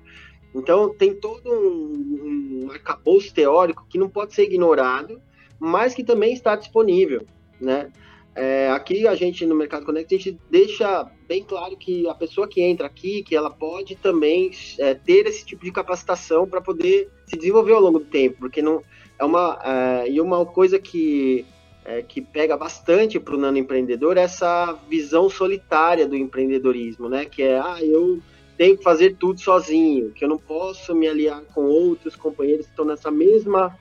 Então 0.55 0.93
tem 0.93 1.13
todo 1.13 1.49
um, 1.49 2.65
um 2.65 2.71
arcabouço 2.71 3.33
teórico 3.33 3.85
que 3.89 3.97
não 3.97 4.07
pode 4.07 4.33
ser 4.33 4.43
ignorado 4.43 5.19
mas 5.63 5.93
que 5.93 6.03
também 6.03 6.33
está 6.33 6.57
disponível, 6.57 7.25
né? 7.59 7.89
É, 8.35 8.69
aqui 8.71 9.07
a 9.07 9.15
gente 9.15 9.45
no 9.45 9.55
Mercado 9.55 9.85
Connect 9.85 10.13
a 10.13 10.17
gente 10.17 10.39
deixa 10.49 11.09
bem 11.25 11.41
claro 11.43 11.77
que 11.77 12.05
a 12.09 12.15
pessoa 12.15 12.47
que 12.47 12.61
entra 12.61 12.87
aqui, 12.87 13.23
que 13.23 13.35
ela 13.35 13.49
pode 13.49 13.95
também 13.95 14.51
é, 14.79 14.93
ter 14.93 15.25
esse 15.27 15.45
tipo 15.45 15.63
de 15.63 15.71
capacitação 15.71 16.45
para 16.47 16.59
poder 16.59 17.09
se 17.25 17.37
desenvolver 17.37 17.73
ao 17.73 17.79
longo 17.79 17.99
do 17.99 18.05
tempo, 18.05 18.39
porque 18.39 18.61
não 18.61 18.83
é 19.23 19.25
uma 19.25 19.59
é, 19.63 20.09
e 20.09 20.21
uma 20.21 20.45
coisa 20.45 20.77
que 20.77 21.45
é, 21.85 22.01
que 22.01 22.21
pega 22.21 22.55
bastante 22.55 23.19
para 23.19 23.35
o 23.35 23.37
nano 23.37 23.57
empreendedor 23.57 24.17
é 24.17 24.21
essa 24.21 24.73
visão 24.89 25.29
solitária 25.29 26.07
do 26.07 26.15
empreendedorismo, 26.15 27.09
né? 27.09 27.25
Que 27.25 27.43
é 27.43 27.59
ah 27.59 27.77
eu 27.81 28.19
tenho 28.57 28.77
que 28.77 28.83
fazer 28.83 29.15
tudo 29.17 29.39
sozinho, 29.39 30.11
que 30.11 30.23
eu 30.23 30.29
não 30.29 30.37
posso 30.37 30.93
me 30.93 31.07
aliar 31.07 31.41
com 31.53 31.65
outros 31.65 32.15
companheiros 32.15 32.65
que 32.65 32.71
estão 32.71 32.85
nessa 32.85 33.09
mesma 33.09 33.77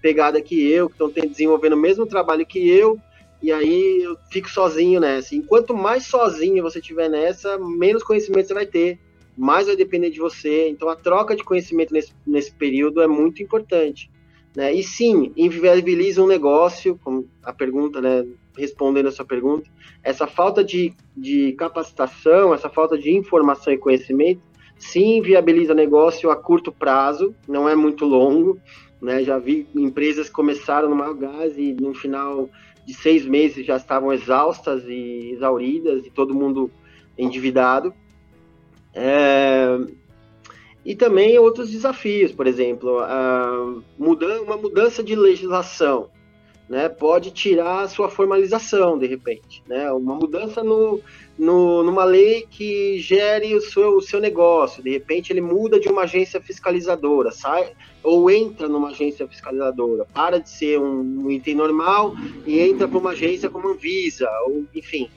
pegada 0.00 0.40
que 0.40 0.70
eu, 0.70 0.88
que 0.88 0.94
estão 0.94 1.10
desenvolvendo 1.28 1.74
o 1.74 1.78
mesmo 1.78 2.06
trabalho 2.06 2.46
que 2.46 2.68
eu, 2.68 2.98
e 3.42 3.52
aí 3.52 4.02
eu 4.02 4.16
fico 4.30 4.48
sozinho 4.48 5.00
nessa. 5.00 5.34
Enquanto 5.34 5.74
mais 5.76 6.06
sozinho 6.06 6.62
você 6.62 6.80
tiver 6.80 7.08
nessa, 7.08 7.58
menos 7.58 8.02
conhecimento 8.02 8.48
você 8.48 8.54
vai 8.54 8.66
ter 8.66 8.98
mais 9.36 9.66
vai 9.66 9.76
depender 9.76 10.10
de 10.10 10.20
você. 10.20 10.68
Então, 10.68 10.88
a 10.88 10.96
troca 10.96 11.34
de 11.34 11.44
conhecimento 11.44 11.92
nesse, 11.92 12.12
nesse 12.26 12.52
período 12.52 13.02
é 13.02 13.06
muito 13.06 13.42
importante. 13.42 14.10
Né? 14.56 14.72
E 14.72 14.82
sim, 14.82 15.32
inviabiliza 15.36 16.22
um 16.22 16.26
negócio, 16.26 16.98
como 17.02 17.28
a 17.42 17.52
pergunta, 17.52 18.00
né, 18.00 18.24
respondendo 18.56 19.08
a 19.08 19.12
sua 19.12 19.24
pergunta, 19.24 19.68
essa 20.02 20.26
falta 20.26 20.62
de, 20.62 20.94
de 21.16 21.52
capacitação, 21.54 22.54
essa 22.54 22.68
falta 22.68 22.96
de 22.96 23.10
informação 23.10 23.72
e 23.72 23.78
conhecimento, 23.78 24.40
sim, 24.78 25.20
viabiliza 25.20 25.74
negócio 25.74 26.30
a 26.30 26.36
curto 26.36 26.70
prazo, 26.70 27.34
não 27.48 27.68
é 27.68 27.74
muito 27.74 28.04
longo. 28.04 28.58
Né? 29.02 29.22
Já 29.24 29.38
vi 29.38 29.66
empresas 29.74 30.30
começaram 30.30 30.88
no 30.88 30.96
maior 30.96 31.14
gás 31.14 31.58
e 31.58 31.74
no 31.74 31.92
final 31.92 32.48
de 32.86 32.94
seis 32.94 33.26
meses 33.26 33.66
já 33.66 33.76
estavam 33.76 34.12
exaustas 34.12 34.84
e 34.86 35.30
exauridas 35.32 36.06
e 36.06 36.10
todo 36.10 36.34
mundo 36.34 36.70
endividado. 37.18 37.92
É, 38.94 39.78
e 40.84 40.94
também 40.94 41.38
outros 41.38 41.70
desafios, 41.70 42.32
por 42.32 42.46
exemplo, 42.46 42.98
uma 43.98 44.56
mudança 44.56 45.02
de 45.02 45.16
legislação 45.16 46.10
né, 46.68 46.88
pode 46.88 47.30
tirar 47.30 47.82
a 47.82 47.88
sua 47.88 48.08
formalização, 48.08 48.98
de 48.98 49.06
repente. 49.06 49.62
Né, 49.66 49.90
uma 49.92 50.14
mudança 50.14 50.62
no, 50.62 51.00
no, 51.38 51.82
numa 51.82 52.04
lei 52.04 52.46
que 52.50 52.98
gere 52.98 53.54
o 53.54 53.60
seu, 53.60 53.96
o 53.96 54.02
seu 54.02 54.20
negócio, 54.20 54.82
de 54.82 54.90
repente 54.90 55.32
ele 55.32 55.40
muda 55.40 55.78
de 55.78 55.88
uma 55.88 56.02
agência 56.02 56.40
fiscalizadora, 56.40 57.30
sai 57.30 57.72
ou 58.02 58.30
entra 58.30 58.68
numa 58.68 58.90
agência 58.90 59.26
fiscalizadora, 59.26 60.06
para 60.12 60.38
de 60.38 60.48
ser 60.48 60.78
um, 60.78 61.24
um 61.24 61.30
item 61.30 61.54
normal 61.54 62.14
e 62.46 62.60
entra 62.60 62.86
para 62.86 62.98
uma 62.98 63.10
agência 63.10 63.48
como 63.48 63.68
Anvisa, 63.68 64.28
ou 64.46 64.64
enfim. 64.74 65.08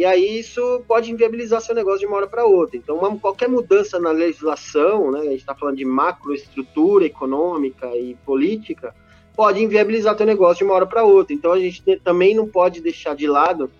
E 0.00 0.04
aí 0.06 0.38
isso 0.38 0.82
pode 0.88 1.12
inviabilizar 1.12 1.60
seu 1.60 1.74
negócio 1.74 2.00
de 2.00 2.06
uma 2.06 2.16
hora 2.16 2.26
para 2.26 2.46
outra. 2.46 2.74
Então, 2.74 2.96
uma, 2.96 3.18
qualquer 3.18 3.50
mudança 3.50 4.00
na 4.00 4.10
legislação, 4.10 5.10
né, 5.10 5.20
a 5.20 5.24
gente 5.24 5.40
está 5.40 5.54
falando 5.54 5.76
de 5.76 5.84
macroestrutura 5.84 7.04
econômica 7.04 7.86
e 7.94 8.14
política, 8.24 8.94
pode 9.36 9.62
inviabilizar 9.62 10.16
teu 10.16 10.24
negócio 10.24 10.56
de 10.56 10.64
uma 10.64 10.72
hora 10.72 10.86
para 10.86 11.04
outra. 11.04 11.34
Então, 11.34 11.52
a 11.52 11.60
gente 11.60 11.82
também 12.02 12.34
não 12.34 12.48
pode 12.48 12.80
deixar 12.80 13.14
de 13.14 13.26
lado, 13.26 13.70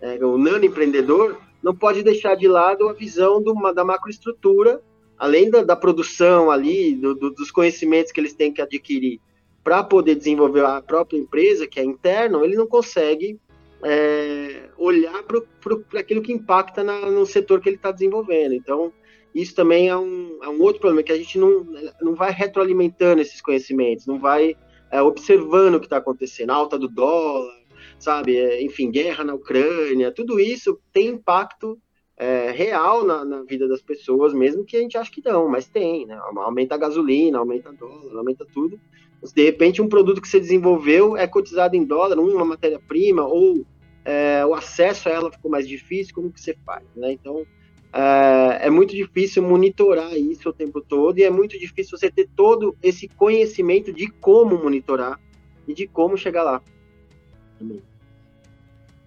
é, 0.00 0.16
o 0.24 0.36
nano 0.36 0.64
empreendedor 0.64 1.38
não 1.62 1.72
pode 1.72 2.02
deixar 2.02 2.34
de 2.34 2.48
lado 2.48 2.88
a 2.88 2.92
visão 2.92 3.40
do, 3.40 3.54
da 3.72 3.84
macroestrutura, 3.84 4.82
além 5.16 5.50
da, 5.50 5.62
da 5.62 5.76
produção 5.76 6.50
ali, 6.50 6.96
do, 6.96 7.14
do, 7.14 7.30
dos 7.30 7.52
conhecimentos 7.52 8.10
que 8.10 8.18
eles 8.18 8.34
têm 8.34 8.52
que 8.52 8.60
adquirir 8.60 9.20
para 9.62 9.84
poder 9.84 10.16
desenvolver 10.16 10.64
a 10.64 10.82
própria 10.82 11.16
empresa, 11.16 11.64
que 11.64 11.78
é 11.78 11.84
interno, 11.84 12.44
ele 12.44 12.56
não 12.56 12.66
consegue 12.66 13.38
é, 13.82 14.68
olhar 14.76 15.22
para 15.22 16.00
aquilo 16.00 16.22
que 16.22 16.32
impacta 16.32 16.82
na, 16.82 17.10
no 17.10 17.24
setor 17.26 17.60
que 17.60 17.68
ele 17.68 17.76
está 17.76 17.90
desenvolvendo. 17.90 18.52
Então, 18.54 18.92
isso 19.34 19.54
também 19.54 19.88
é 19.88 19.96
um, 19.96 20.38
é 20.42 20.48
um, 20.48 20.60
outro 20.60 20.80
problema, 20.80 21.02
que 21.02 21.12
a 21.12 21.16
gente 21.16 21.38
não, 21.38 21.66
não 22.00 22.14
vai 22.14 22.32
retroalimentando 22.32 23.22
esses 23.22 23.40
conhecimentos, 23.40 24.06
não 24.06 24.18
vai 24.18 24.56
é, 24.90 25.00
observando 25.00 25.76
o 25.76 25.80
que 25.80 25.86
está 25.86 25.98
acontecendo, 25.98 26.50
alta 26.50 26.78
do 26.78 26.88
dólar, 26.88 27.60
sabe, 27.98 28.36
é, 28.36 28.62
enfim, 28.62 28.90
guerra 28.90 29.24
na 29.24 29.34
Ucrânia, 29.34 30.12
tudo 30.12 30.40
isso 30.40 30.78
tem 30.92 31.08
impacto 31.08 31.78
é, 32.16 32.50
real 32.50 33.04
na, 33.04 33.24
na, 33.24 33.42
vida 33.44 33.66
das 33.68 33.80
pessoas, 33.80 34.34
mesmo 34.34 34.64
que 34.64 34.76
a 34.76 34.80
gente 34.80 34.98
ache 34.98 35.10
que 35.10 35.22
não, 35.24 35.48
mas 35.48 35.68
tem, 35.68 36.04
né? 36.06 36.20
Aumenta 36.36 36.74
a 36.74 36.78
gasolina, 36.78 37.38
aumenta 37.38 37.72
dólar, 37.72 38.18
aumenta 38.18 38.44
tudo 38.52 38.78
de 39.22 39.44
repente, 39.44 39.82
um 39.82 39.88
produto 39.88 40.20
que 40.20 40.28
você 40.28 40.40
desenvolveu 40.40 41.16
é 41.16 41.26
cotizado 41.26 41.76
em 41.76 41.84
dólar, 41.84 42.18
uma 42.18 42.44
matéria-prima, 42.44 43.22
ou 43.24 43.66
é, 44.04 44.44
o 44.46 44.54
acesso 44.54 45.08
a 45.08 45.12
ela 45.12 45.30
ficou 45.30 45.50
mais 45.50 45.68
difícil, 45.68 46.14
como 46.14 46.32
que 46.32 46.40
você 46.40 46.56
faz? 46.64 46.84
Né? 46.96 47.12
Então, 47.12 47.44
é, 47.92 48.66
é, 48.66 48.70
muito 48.70 48.94
difícil 48.94 49.42
monitorar 49.42 50.16
isso 50.16 50.48
o 50.48 50.52
tempo 50.52 50.80
todo 50.80 51.18
e 51.18 51.24
é 51.24 51.30
muito 51.30 51.58
difícil 51.58 51.98
você 51.98 52.10
ter 52.10 52.28
todo 52.34 52.76
esse 52.82 53.08
conhecimento 53.08 53.92
de 53.92 54.08
como 54.08 54.56
monitorar 54.56 55.20
e 55.66 55.74
de 55.74 55.86
como 55.86 56.16
chegar 56.16 56.42
lá. 56.42 56.62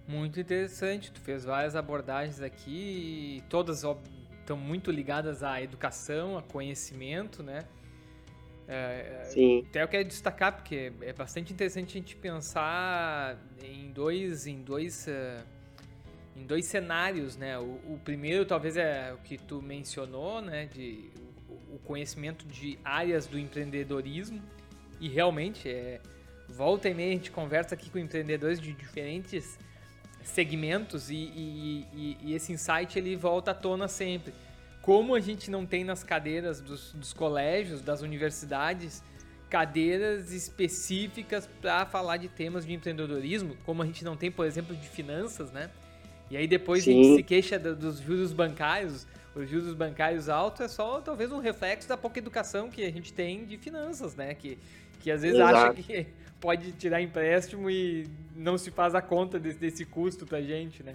Muito 0.06 0.38
interessante, 0.38 1.10
tu 1.10 1.20
fez 1.20 1.44
várias 1.44 1.74
abordagens 1.74 2.40
aqui, 2.40 3.42
todas 3.48 3.84
estão 4.38 4.56
muito 4.56 4.90
ligadas 4.90 5.42
à 5.42 5.60
educação, 5.62 6.36
a 6.36 6.42
conhecimento, 6.42 7.42
né? 7.42 7.64
É, 8.66 9.24
Sim. 9.24 9.64
Até 9.68 9.82
eu 9.82 9.88
quero 9.88 10.08
destacar 10.08 10.54
porque 10.54 10.92
é 11.02 11.12
bastante 11.12 11.52
interessante 11.52 11.90
a 11.90 12.00
gente 12.00 12.16
pensar 12.16 13.38
em 13.62 13.90
dois, 13.92 14.46
em 14.46 14.62
dois, 14.62 15.06
uh, 15.06 15.44
em 16.36 16.46
dois 16.46 16.64
cenários, 16.64 17.36
né? 17.36 17.58
O, 17.58 17.62
o, 17.62 18.00
primeiro 18.02 18.44
talvez 18.44 18.76
é 18.76 19.12
o 19.12 19.18
que 19.18 19.36
tu 19.36 19.60
mencionou, 19.60 20.40
né? 20.40 20.66
De 20.66 21.10
o, 21.48 21.74
o 21.74 21.78
conhecimento 21.84 22.46
de 22.46 22.78
áreas 22.82 23.26
do 23.26 23.38
empreendedorismo 23.38 24.40
e 25.00 25.08
realmente 25.08 25.68
é 25.68 26.00
volta 26.48 26.88
e 26.88 26.94
meia 26.94 27.10
a 27.10 27.14
gente 27.14 27.30
conversa 27.30 27.74
aqui 27.74 27.90
com 27.90 27.98
empreendedores 27.98 28.60
de 28.60 28.72
diferentes 28.72 29.58
segmentos 30.22 31.10
e, 31.10 31.16
e, 31.16 31.86
e, 31.92 32.16
e 32.22 32.34
esse 32.34 32.52
insight 32.52 32.98
ele 32.98 33.14
volta 33.14 33.50
à 33.50 33.54
tona 33.54 33.88
sempre 33.88 34.32
como 34.84 35.14
a 35.14 35.20
gente 35.20 35.50
não 35.50 35.64
tem 35.64 35.82
nas 35.82 36.04
cadeiras 36.04 36.60
dos, 36.60 36.92
dos 36.92 37.14
colégios, 37.14 37.80
das 37.80 38.02
universidades, 38.02 39.02
cadeiras 39.48 40.30
específicas 40.30 41.48
para 41.62 41.86
falar 41.86 42.18
de 42.18 42.28
temas 42.28 42.66
de 42.66 42.74
empreendedorismo, 42.74 43.56
como 43.64 43.82
a 43.82 43.86
gente 43.86 44.04
não 44.04 44.14
tem, 44.14 44.30
por 44.30 44.44
exemplo, 44.44 44.76
de 44.76 44.86
finanças, 44.86 45.50
né? 45.50 45.70
E 46.30 46.36
aí 46.36 46.46
depois 46.46 46.84
Sim. 46.84 46.90
a 46.90 47.02
gente 47.02 47.16
se 47.16 47.22
queixa 47.22 47.58
dos 47.58 47.98
juros 47.98 48.30
bancários, 48.34 49.06
os 49.34 49.48
juros 49.48 49.72
bancários 49.72 50.28
altos 50.28 50.60
é 50.60 50.68
só 50.68 51.00
talvez 51.00 51.32
um 51.32 51.38
reflexo 51.38 51.88
da 51.88 51.96
pouca 51.96 52.18
educação 52.18 52.68
que 52.68 52.84
a 52.84 52.92
gente 52.92 53.10
tem 53.10 53.46
de 53.46 53.56
finanças, 53.56 54.14
né? 54.14 54.34
Que, 54.34 54.58
que 55.00 55.10
às 55.10 55.22
vezes 55.22 55.38
Exato. 55.38 55.56
acha 55.56 55.74
que 55.82 56.06
pode 56.38 56.72
tirar 56.72 57.00
empréstimo 57.00 57.70
e 57.70 58.06
não 58.36 58.58
se 58.58 58.70
faz 58.70 58.94
a 58.94 59.00
conta 59.00 59.38
desse, 59.38 59.58
desse 59.58 59.86
custo 59.86 60.26
pra 60.26 60.42
gente, 60.42 60.82
né? 60.82 60.94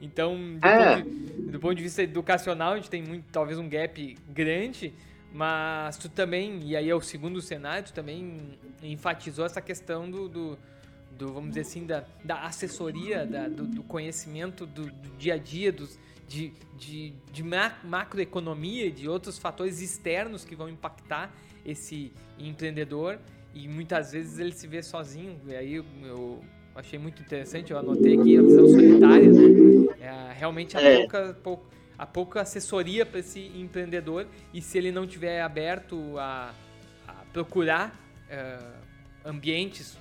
Então, 0.00 0.58
do, 0.58 0.66
é. 0.66 0.96
ponto 0.96 1.10
de, 1.10 1.52
do, 1.52 1.60
ponto 1.60 1.74
de, 1.74 1.82
vista 1.82 2.02
educacional, 2.02 2.72
a 2.72 2.76
gente 2.76 2.90
tem 2.90 3.02
muito, 3.02 3.26
talvez 3.30 3.58
um 3.58 3.68
gap 3.68 4.16
grande, 4.28 4.94
mas 5.32 5.98
tu 5.98 6.08
também, 6.08 6.60
e 6.64 6.74
aí 6.74 6.88
é 6.88 6.94
o 6.94 7.00
segundo 7.00 7.40
cenário, 7.40 7.84
tu 7.84 7.92
também 7.92 8.58
enfatizou 8.82 9.44
essa 9.44 9.60
questão 9.60 10.10
do, 10.10 10.28
do, 10.28 10.58
do 11.12 11.32
vamos 11.32 11.50
dizer 11.50 11.60
assim, 11.60 11.86
da, 11.86 12.04
da 12.24 12.42
assessoria, 12.44 13.26
da, 13.26 13.48
do, 13.48 13.66
do, 13.66 13.82
conhecimento 13.82 14.64
do, 14.64 14.90
dia 15.18 15.34
a 15.34 15.38
dia, 15.38 15.70
dos, 15.70 15.98
de, 16.26 16.52
de, 16.78 17.12
de 17.30 17.42
macroeconomia, 17.42 18.90
de 18.90 19.08
outros 19.08 19.38
fatores 19.38 19.80
externos 19.80 20.44
que 20.44 20.56
vão 20.56 20.68
impactar 20.68 21.30
esse 21.64 22.12
empreendedor 22.38 23.18
e 23.54 23.68
muitas 23.68 24.12
vezes 24.12 24.38
ele 24.38 24.52
se 24.52 24.66
vê 24.66 24.82
sozinho. 24.82 25.40
E 25.46 25.54
aí 25.54 25.74
eu 25.74 26.42
achei 26.80 26.98
muito 26.98 27.22
interessante, 27.22 27.70
eu 27.70 27.78
anotei 27.78 28.18
aqui 28.18 28.36
a 28.36 28.42
visão 28.42 28.68
solitária, 28.68 29.30
né? 29.30 29.94
É, 30.00 30.32
realmente 30.32 30.76
a, 30.76 30.80
é. 30.80 30.98
pouca, 30.98 31.36
pouca, 31.42 31.64
a 31.98 32.06
pouca 32.06 32.40
assessoria 32.40 33.04
para 33.04 33.20
esse 33.20 33.52
empreendedor 33.54 34.26
e 34.52 34.60
se 34.60 34.78
ele 34.78 34.90
não 34.90 35.06
tiver 35.06 35.42
aberto 35.42 36.18
a, 36.18 36.54
a 37.06 37.12
procurar 37.32 37.94
uh, 38.28 39.28
ambientes 39.28 39.96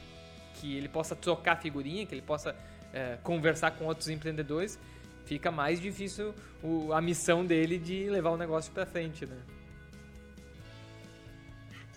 que 0.55 0.75
ele 0.75 0.89
possa 0.89 1.15
trocar 1.15 1.61
figurinha, 1.61 2.05
que 2.05 2.15
ele 2.15 2.21
possa 2.21 2.51
uh, 2.51 3.21
conversar 3.21 3.71
com 3.71 3.85
outros 3.85 4.09
empreendedores, 4.09 4.79
fica 5.25 5.51
mais 5.51 5.79
difícil 5.79 6.33
o, 6.63 6.93
a 6.93 7.01
missão 7.01 7.45
dele 7.45 7.77
de 7.77 8.09
levar 8.09 8.31
o 8.31 8.37
negócio 8.37 8.71
para 8.71 8.85
frente, 8.85 9.25
né? 9.25 9.37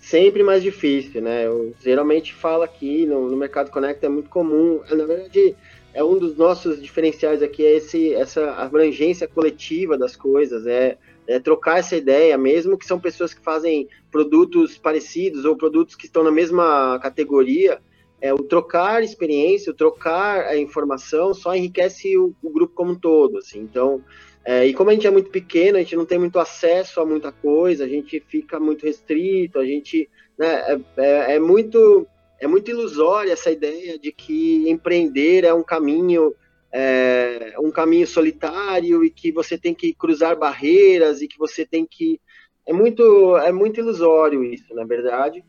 Sempre 0.02 0.42
mais 0.42 0.62
difícil, 0.62 1.22
né? 1.22 1.46
Eu 1.46 1.72
geralmente 1.80 2.34
falo 2.34 2.64
aqui 2.64 3.06
no, 3.06 3.30
no 3.30 3.36
Mercado 3.36 3.70
Conecta 3.70 4.06
é 4.06 4.08
muito 4.08 4.28
comum, 4.28 4.82
é, 4.90 4.94
na 4.96 5.06
verdade 5.06 5.54
é 5.94 6.02
um 6.02 6.18
dos 6.18 6.36
nossos 6.36 6.82
diferenciais 6.82 7.42
aqui 7.42 7.64
é 7.64 7.76
esse 7.76 8.12
essa 8.14 8.52
abrangência 8.54 9.28
coletiva 9.28 9.96
das 9.96 10.16
coisas, 10.16 10.66
é, 10.66 10.98
é 11.26 11.38
trocar 11.38 11.78
essa 11.78 11.94
ideia, 11.94 12.36
mesmo 12.36 12.76
que 12.76 12.84
são 12.84 12.98
pessoas 12.98 13.32
que 13.32 13.40
fazem 13.40 13.88
produtos 14.10 14.76
parecidos 14.76 15.44
ou 15.44 15.56
produtos 15.56 15.94
que 15.94 16.06
estão 16.06 16.24
na 16.24 16.32
mesma 16.32 16.98
categoria, 17.00 17.80
é 18.20 18.34
o 18.34 18.38
trocar 18.38 19.04
experiência, 19.04 19.70
o 19.70 19.76
trocar 19.76 20.46
a 20.46 20.56
informação 20.56 21.32
só 21.32 21.54
enriquece 21.54 22.16
o, 22.18 22.34
o 22.42 22.50
grupo 22.50 22.74
como 22.74 22.92
um 22.92 22.98
todo, 22.98 23.38
assim. 23.38 23.60
Então 23.60 24.02
é, 24.44 24.66
e 24.66 24.74
como 24.74 24.90
a 24.90 24.92
gente 24.92 25.06
é 25.06 25.10
muito 25.10 25.30
pequeno, 25.30 25.76
a 25.76 25.80
gente 25.80 25.94
não 25.94 26.04
tem 26.04 26.18
muito 26.18 26.38
acesso 26.38 27.00
a 27.00 27.06
muita 27.06 27.30
coisa, 27.30 27.84
a 27.84 27.88
gente 27.88 28.18
fica 28.20 28.58
muito 28.58 28.84
restrito, 28.84 29.58
a 29.58 29.64
gente 29.64 30.08
né, 30.36 30.46
é, 30.46 30.80
é, 30.96 31.34
é 31.34 31.38
muito 31.38 32.06
é 32.40 32.46
muito 32.48 32.68
ilusória 32.68 33.32
essa 33.32 33.52
ideia 33.52 33.96
de 33.96 34.10
que 34.10 34.68
empreender 34.68 35.44
é 35.44 35.54
um 35.54 35.62
caminho 35.62 36.34
é, 36.72 37.54
um 37.60 37.70
caminho 37.70 38.06
solitário 38.06 39.04
e 39.04 39.10
que 39.10 39.30
você 39.30 39.56
tem 39.56 39.72
que 39.72 39.94
cruzar 39.94 40.36
barreiras 40.36 41.22
e 41.22 41.28
que 41.28 41.38
você 41.38 41.64
tem 41.64 41.86
que 41.88 42.20
é 42.66 42.72
muito 42.72 43.36
é 43.36 43.52
muito 43.52 43.78
ilusório 43.78 44.42
isso, 44.42 44.74
na 44.74 44.84
verdade. 44.84 45.44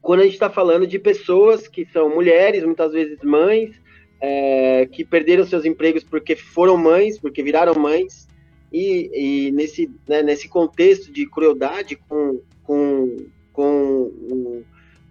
Quando 0.00 0.20
a 0.20 0.24
gente 0.24 0.32
está 0.32 0.50
falando 0.50 0.84
de 0.84 0.98
pessoas 0.98 1.68
que 1.68 1.86
são 1.86 2.08
mulheres, 2.08 2.64
muitas 2.64 2.92
vezes 2.92 3.22
mães, 3.22 3.80
é, 4.22 4.86
que 4.86 5.04
perderam 5.04 5.44
seus 5.44 5.64
empregos 5.64 6.04
porque 6.04 6.36
foram 6.36 6.76
mães, 6.76 7.18
porque 7.18 7.42
viraram 7.42 7.74
mães, 7.74 8.30
E, 8.72 9.10
e 9.12 9.50
nesse, 9.52 9.90
né, 10.08 10.22
nesse 10.22 10.48
contexto 10.48 11.12
de 11.12 11.26
crueldade 11.28 11.94
com, 12.08 12.40
com, 12.62 13.16
com, 13.52 14.62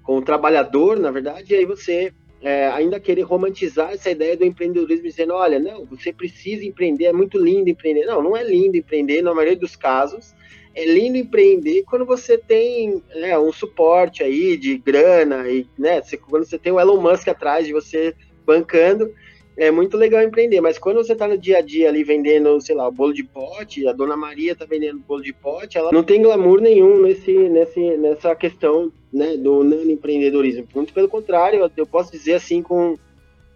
com 0.02 0.18
o 0.18 0.22
trabalhador, 0.24 0.98
na 0.98 1.12
verdade, 1.12 1.54
aí 1.54 1.64
você 1.64 2.12
é, 2.42 2.70
ainda 2.70 3.00
querer 3.00 3.22
romantizar 3.22 3.92
essa 3.92 4.10
ideia 4.10 4.36
do 4.36 4.44
empreendedorismo, 4.44 5.06
dizendo, 5.06 5.34
olha, 5.34 5.60
não, 5.60 5.86
você 5.86 6.12
precisa 6.12 6.66
empreender, 6.66 7.06
é 7.06 7.14
muito 7.14 7.38
lindo 7.38 7.70
empreender. 7.70 8.06
Não, 8.06 8.20
não 8.24 8.36
é 8.36 8.44
lindo 8.44 8.78
empreender, 8.78 9.22
na 9.22 9.32
maioria 9.32 9.56
dos 9.56 9.76
casos. 9.76 10.34
É 10.74 10.84
lindo 10.84 11.18
empreender 11.18 11.84
quando 11.84 12.06
você 12.06 12.40
tem 12.40 13.04
né, 13.14 13.38
um 13.38 13.52
suporte 13.52 14.24
aí 14.24 14.58
de 14.58 14.76
grana, 14.78 15.48
e 15.48 15.68
né, 15.78 16.02
você, 16.02 16.18
quando 16.18 16.46
você 16.46 16.58
tem 16.58 16.72
o 16.72 16.80
Elon 16.80 17.00
Musk 17.00 17.28
atrás 17.28 17.68
de 17.68 17.74
você 17.74 18.16
bancando, 18.46 19.14
é 19.58 19.70
muito 19.70 19.98
legal 19.98 20.24
empreender, 20.24 20.62
mas 20.62 20.80
quando 20.80 20.98
você 20.98 21.14
está 21.14 21.28
no 21.28 21.38
dia 21.38 21.58
a 21.58 21.62
dia 21.62 21.90
ali 21.90 22.04
vendendo, 22.04 22.60
sei 22.62 22.74
lá, 22.74 22.88
o 22.88 22.92
bolo 22.92 23.14
de 23.14 23.24
pote, 23.24 23.88
a 23.88 23.94
dona 23.94 24.16
Maria 24.16 24.54
está 24.54 24.66
vendendo 24.66 25.00
bolo 25.00 25.22
de 25.22 25.34
pote, 25.34 25.78
ela 25.78 25.92
não 25.92 26.04
tem 26.04 26.22
glamour 26.22 26.62
nenhum 26.62 27.02
nesse, 27.02 27.32
nesse, 27.32 27.98
nessa 27.98 28.36
questão 28.36 28.92
né, 29.12 29.36
do 29.36 29.64
nano 29.64 29.92
empreendedorismo. 29.92 30.68
Muito 30.74 30.94
pelo 30.94 31.10
contrário, 31.10 31.70
eu 31.76 31.86
posso 31.86 32.12
dizer 32.12 32.36
assim 32.36 32.64
com, 32.64 32.98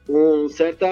com 0.05 0.49
certa, 0.49 0.87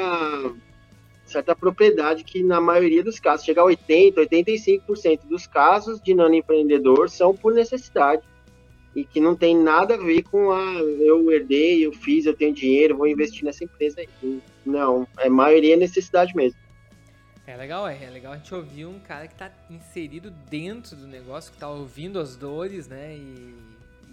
certa 1.25 1.55
propriedade 1.55 2.23
que 2.23 2.41
na 2.41 2.61
maioria 2.61 3.03
dos 3.03 3.19
casos, 3.19 3.45
chega 3.45 3.61
a 3.61 3.65
80%, 3.65 4.15
85% 4.15 5.19
dos 5.29 5.45
casos 5.45 6.01
de 6.01 6.15
nano 6.15 6.35
empreendedor 6.35 7.09
são 7.09 7.35
por 7.35 7.53
necessidade 7.53 8.23
e 8.95 9.03
que 9.03 9.19
não 9.19 9.35
tem 9.35 9.57
nada 9.57 9.95
a 9.95 9.97
ver 9.97 10.23
com 10.23 10.51
a 10.51 10.73
eu 10.73 11.31
herdei, 11.31 11.85
eu 11.85 11.93
fiz, 11.93 12.25
eu 12.25 12.35
tenho 12.35 12.53
dinheiro, 12.53 12.97
vou 12.97 13.07
investir 13.07 13.43
nessa 13.43 13.63
empresa 13.63 14.01
aí. 14.01 14.41
Não, 14.65 15.07
é 15.17 15.29
maioria 15.29 15.73
é 15.73 15.77
necessidade 15.77 16.35
mesmo. 16.35 16.57
É 17.45 17.57
legal, 17.57 17.87
é, 17.87 18.01
é 18.01 18.09
legal 18.09 18.33
a 18.33 18.37
gente 18.37 18.53
ouvir 18.53 18.85
um 18.85 18.99
cara 18.99 19.27
que 19.27 19.33
está 19.33 19.51
inserido 19.69 20.31
dentro 20.49 20.95
do 20.95 21.07
negócio, 21.07 21.51
que 21.51 21.57
está 21.57 21.67
ouvindo 21.67 22.19
as 22.19 22.37
dores, 22.37 22.87
né? 22.87 23.15
E, 23.15 23.55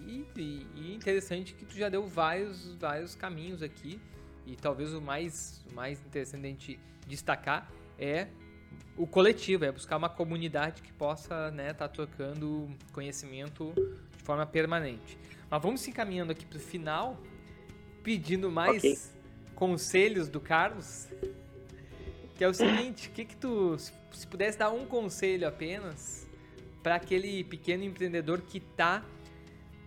e, 0.05 0.67
e, 0.75 0.93
interessante 0.93 1.53
que 1.53 1.63
tu 1.63 1.77
já 1.77 1.87
deu 1.87 2.05
vários, 2.05 2.75
vários 2.75 3.15
caminhos 3.15 3.63
aqui. 3.63 3.99
E 4.45 4.55
talvez 4.55 4.93
o 4.93 4.99
mais, 4.99 5.63
mais 5.73 5.99
interessante 6.05 6.45
a 6.45 6.49
gente 6.49 6.79
destacar 7.07 7.71
é 7.97 8.27
o 8.97 9.07
coletivo, 9.07 9.63
é 9.63 9.71
buscar 9.71 9.95
uma 9.95 10.09
comunidade 10.09 10.81
que 10.81 10.91
possa 10.91 11.23
estar 11.23 11.51
né, 11.51 11.73
tá 11.73 11.87
trocando 11.87 12.69
conhecimento 12.91 13.73
de 14.21 14.25
forma 14.25 14.45
permanente. 14.45 15.17
Mas 15.49 15.61
vamos 15.61 15.81
se 15.81 15.89
encaminhando 15.89 16.31
aqui 16.31 16.45
para 16.45 16.57
o 16.57 16.61
final, 16.61 17.19
pedindo 18.03 18.51
mais 18.51 18.77
okay. 18.77 18.97
conselhos 19.55 20.29
do 20.29 20.39
Carlos, 20.39 21.07
que 22.35 22.43
é 22.43 22.47
o 22.47 22.53
seguinte, 22.53 23.09
que 23.09 23.25
que 23.25 23.35
tu, 23.35 23.75
se 23.77 24.27
pudesse 24.27 24.57
dar 24.57 24.69
um 24.69 24.85
conselho 24.85 25.47
apenas 25.47 26.27
para 26.81 26.95
aquele 26.95 27.43
pequeno 27.43 27.83
empreendedor 27.83 28.41
que 28.41 28.59
está 28.59 29.03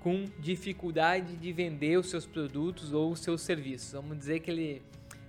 com 0.01 0.29
dificuldade 0.39 1.37
de 1.37 1.53
vender 1.53 1.97
os 1.97 2.11
seus 2.11 2.27
produtos 2.27 2.93
ou 2.93 3.13
os 3.13 3.21
seus 3.21 3.41
serviços. 3.41 3.93
Vamos 3.93 4.19
dizer 4.19 4.41
que 4.41 4.51
ele, 4.51 4.83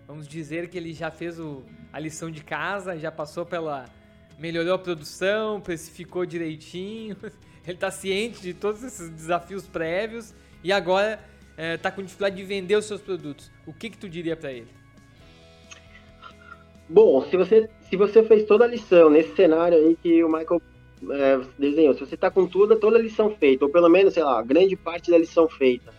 vamos 0.06 0.28
dizer 0.28 0.68
que 0.68 0.78
ele 0.78 0.94
já 0.94 1.10
fez 1.10 1.40
o, 1.40 1.64
a 1.94 2.00
lição 2.00 2.30
de 2.30 2.44
casa, 2.44 2.98
já 3.00 3.12
passou 3.12 3.46
pela 3.46 3.86
melhorou 4.38 4.74
a 4.74 4.80
produção, 4.80 5.62
precificou 5.62 6.26
direitinho, 6.26 7.16
ele 7.66 7.78
está 7.78 7.92
ciente 7.92 8.42
de 8.42 8.54
todos 8.54 8.84
esses 8.84 9.10
desafios 9.10 9.68
prévios 9.68 10.34
e 10.64 10.72
agora 10.72 11.20
é, 11.58 11.78
com 11.78 12.04
dificuldade 12.04 12.36
de 12.36 12.44
vender 12.44 12.76
os 12.76 12.86
seus 12.86 13.02
produtos. 13.02 13.52
O 13.66 13.74
que 13.74 13.90
que 13.90 13.98
tu 13.98 14.10
diria 14.10 14.36
para 14.36 14.52
ele? 14.52 14.68
Bom, 16.88 17.24
se 17.26 17.36
você 17.36 17.70
se 17.90 17.96
você 17.96 18.24
fez 18.24 18.44
toda 18.44 18.66
a 18.66 18.68
lição 18.68 19.10
nesse 19.10 19.36
cenário 19.36 19.78
aí 19.78 19.98
que 20.02 20.24
o 20.24 20.28
Michael 20.28 20.62
é, 21.10 21.42
desenhou, 21.58 21.94
se 21.94 22.00
você 22.02 22.16
está 22.16 22.30
com 22.30 22.46
toda 22.46 22.76
toda 22.76 22.98
a 22.98 23.02
lição 23.02 23.32
feita, 23.36 23.66
ou 23.66 23.72
pelo 23.72 23.90
menos 23.90 24.14
sei 24.14 24.24
lá, 24.24 24.42
grande 24.42 24.76
parte 24.76 25.10
da 25.10 25.18
lição 25.18 25.48
feita, 25.48 25.94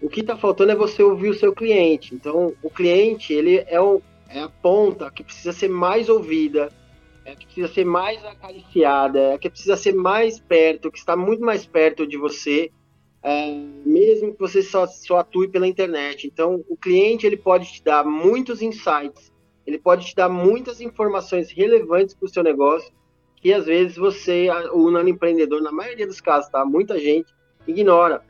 o 0.00 0.08
que 0.08 0.20
está 0.20 0.36
faltando 0.36 0.72
é 0.72 0.76
você 0.76 1.02
ouvir 1.02 1.30
o 1.30 1.34
seu 1.34 1.52
cliente. 1.52 2.14
Então, 2.14 2.52
o 2.62 2.68
cliente 2.68 3.32
ele 3.32 3.64
é, 3.66 3.80
o, 3.80 4.02
é 4.28 4.40
a 4.40 4.48
ponta 4.48 5.10
que 5.10 5.24
precisa 5.24 5.52
ser 5.52 5.68
mais 5.68 6.08
ouvida 6.08 6.68
é 7.24 7.34
que 7.34 7.46
precisa 7.46 7.68
ser 7.68 7.84
mais 7.84 8.24
acariciada, 8.24 9.20
é 9.34 9.38
que 9.38 9.48
precisa 9.48 9.76
ser 9.76 9.94
mais 9.94 10.38
perto, 10.38 10.90
que 10.90 10.98
está 10.98 11.16
muito 11.16 11.42
mais 11.42 11.64
perto 11.66 12.06
de 12.06 12.18
você, 12.18 12.70
é, 13.22 13.50
mesmo 13.86 14.34
que 14.34 14.38
você 14.38 14.62
só, 14.62 14.86
só 14.86 15.18
atue 15.18 15.48
pela 15.48 15.66
internet. 15.66 16.26
Então, 16.26 16.62
o 16.68 16.76
cliente 16.76 17.26
ele 17.26 17.36
pode 17.36 17.72
te 17.72 17.82
dar 17.82 18.04
muitos 18.04 18.60
insights, 18.60 19.32
ele 19.66 19.78
pode 19.78 20.06
te 20.06 20.14
dar 20.14 20.28
muitas 20.28 20.80
informações 20.80 21.50
relevantes 21.50 22.14
para 22.14 22.26
o 22.26 22.28
seu 22.28 22.42
negócio, 22.42 22.92
que 23.36 23.52
às 23.52 23.64
vezes 23.64 23.96
você, 23.96 24.48
o 24.72 24.90
nano 24.90 25.08
empreendedor, 25.08 25.62
na 25.62 25.72
maioria 25.72 26.06
dos 26.06 26.20
casos, 26.20 26.50
tá? 26.50 26.64
Muita 26.64 26.98
gente 26.98 27.32
ignora. 27.66 28.22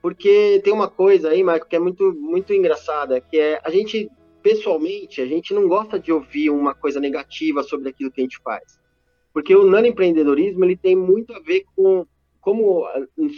Porque 0.00 0.60
tem 0.62 0.72
uma 0.72 0.88
coisa 0.88 1.30
aí, 1.30 1.42
Marco, 1.42 1.66
que 1.66 1.76
é 1.76 1.78
muito, 1.78 2.14
muito 2.14 2.52
engraçada, 2.54 3.20
que 3.20 3.38
é 3.38 3.60
a 3.64 3.70
gente 3.70 4.08
pessoalmente, 4.42 5.20
a 5.20 5.26
gente 5.26 5.52
não 5.52 5.68
gosta 5.68 5.98
de 5.98 6.12
ouvir 6.12 6.50
uma 6.50 6.74
coisa 6.74 7.00
negativa 7.00 7.62
sobre 7.62 7.88
aquilo 7.88 8.10
que 8.10 8.20
a 8.20 8.24
gente 8.24 8.38
faz. 8.42 8.78
Porque 9.32 9.54
o 9.54 9.64
nanoempreendedorismo, 9.64 10.64
ele 10.64 10.76
tem 10.76 10.96
muito 10.96 11.32
a 11.34 11.40
ver 11.40 11.64
com 11.76 12.06
como 12.40 12.86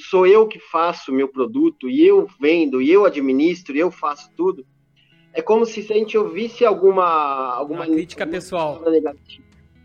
sou 0.08 0.26
eu 0.26 0.46
que 0.46 0.60
faço 0.60 1.12
meu 1.12 1.26
produto, 1.26 1.88
e 1.88 2.06
eu 2.06 2.28
vendo, 2.40 2.80
e 2.80 2.92
eu 2.92 3.04
administro, 3.04 3.74
e 3.74 3.80
eu 3.80 3.90
faço 3.90 4.30
tudo. 4.36 4.64
É 5.32 5.42
como 5.42 5.66
se 5.66 5.80
a 5.80 5.96
gente 5.96 6.16
ouvisse 6.16 6.64
alguma... 6.64 7.54
alguma 7.54 7.80
uma 7.80 7.86
crítica 7.86 8.24
alguma 8.24 8.40
pessoal. 8.40 8.82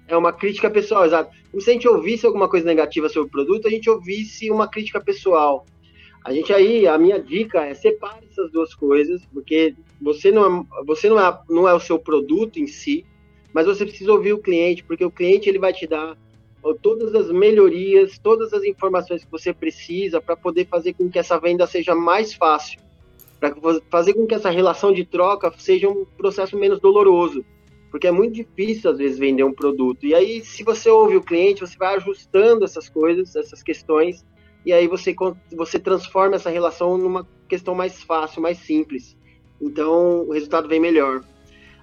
É 0.08 0.16
uma 0.16 0.32
crítica 0.32 0.70
pessoal, 0.70 1.06
exato. 1.06 1.36
Como 1.50 1.62
se 1.62 1.70
a 1.70 1.74
gente 1.74 1.88
ouvisse 1.88 2.26
alguma 2.26 2.48
coisa 2.48 2.66
negativa 2.66 3.10
sobre 3.10 3.28
o 3.28 3.32
produto, 3.32 3.68
a 3.68 3.72
gente 3.72 3.90
ouvisse 3.90 4.52
uma 4.52 4.68
crítica 4.68 5.02
pessoal. 5.02 5.66
A 6.26 6.34
gente 6.34 6.52
aí, 6.52 6.88
a 6.88 6.98
minha 6.98 7.20
dica 7.20 7.68
é 7.68 7.76
separe 7.76 8.26
essas 8.32 8.52
duas 8.52 8.74
coisas, 8.74 9.24
porque 9.32 9.76
você 10.02 10.32
não 10.32 10.62
é, 10.62 10.84
você 10.84 11.08
não 11.08 11.20
é, 11.20 11.40
não 11.48 11.70
é 11.70 11.74
o 11.76 11.80
seu 11.80 12.00
produto 12.00 12.60
em 12.60 12.66
si, 12.66 13.06
mas 13.54 13.68
você 13.68 13.86
precisa 13.86 14.12
ouvir 14.12 14.34
o 14.34 14.40
cliente, 14.40 14.84
porque 14.84 15.06
o 15.06 15.12
cliente 15.12 15.48
ele 15.48 15.60
vai 15.60 15.72
te 15.72 15.86
dar 15.86 16.18
todas 16.82 17.14
as 17.14 17.32
melhorias, 17.32 18.18
todas 18.18 18.54
as 18.54 18.64
informações 18.64 19.24
que 19.24 19.30
você 19.30 19.54
precisa 19.54 20.20
para 20.20 20.36
poder 20.36 20.66
fazer 20.66 20.94
com 20.94 21.08
que 21.12 21.20
essa 21.20 21.40
venda 21.40 21.68
seja 21.68 21.94
mais 21.94 22.34
fácil, 22.34 22.80
para 23.40 23.56
fazer 23.92 24.16
com 24.16 24.26
que 24.26 24.34
essa 24.34 24.50
relação 24.50 24.92
de 24.92 25.06
troca 25.06 25.54
seja 25.60 25.88
um 25.88 26.06
processo 26.18 26.58
menos 26.58 26.80
doloroso, 26.80 27.46
porque 27.92 28.08
é 28.08 28.12
muito 28.12 28.34
difícil 28.34 28.90
às 28.90 28.98
vezes 28.98 29.20
vender 29.20 29.44
um 29.44 29.54
produto. 29.54 30.08
E 30.08 30.16
aí, 30.16 30.44
se 30.44 30.64
você 30.64 30.90
ouve 30.90 31.18
o 31.18 31.22
cliente, 31.22 31.62
você 31.62 31.78
vai 31.78 31.96
ajustando 31.98 32.66
essas 32.66 32.90
coisas, 32.90 33.36
essas 33.36 33.62
questões 33.62 34.26
e 34.66 34.74
aí 34.74 34.88
você, 34.88 35.16
você 35.56 35.80
transforma 35.80 36.36
essa 36.36 36.50
relação 36.50 36.98
numa 36.98 37.28
questão 37.48 37.76
mais 37.76 38.02
fácil, 38.02 38.42
mais 38.42 38.58
simples. 38.58 39.16
Então 39.62 40.24
o 40.28 40.32
resultado 40.32 40.68
vem 40.68 40.80
melhor. 40.80 41.24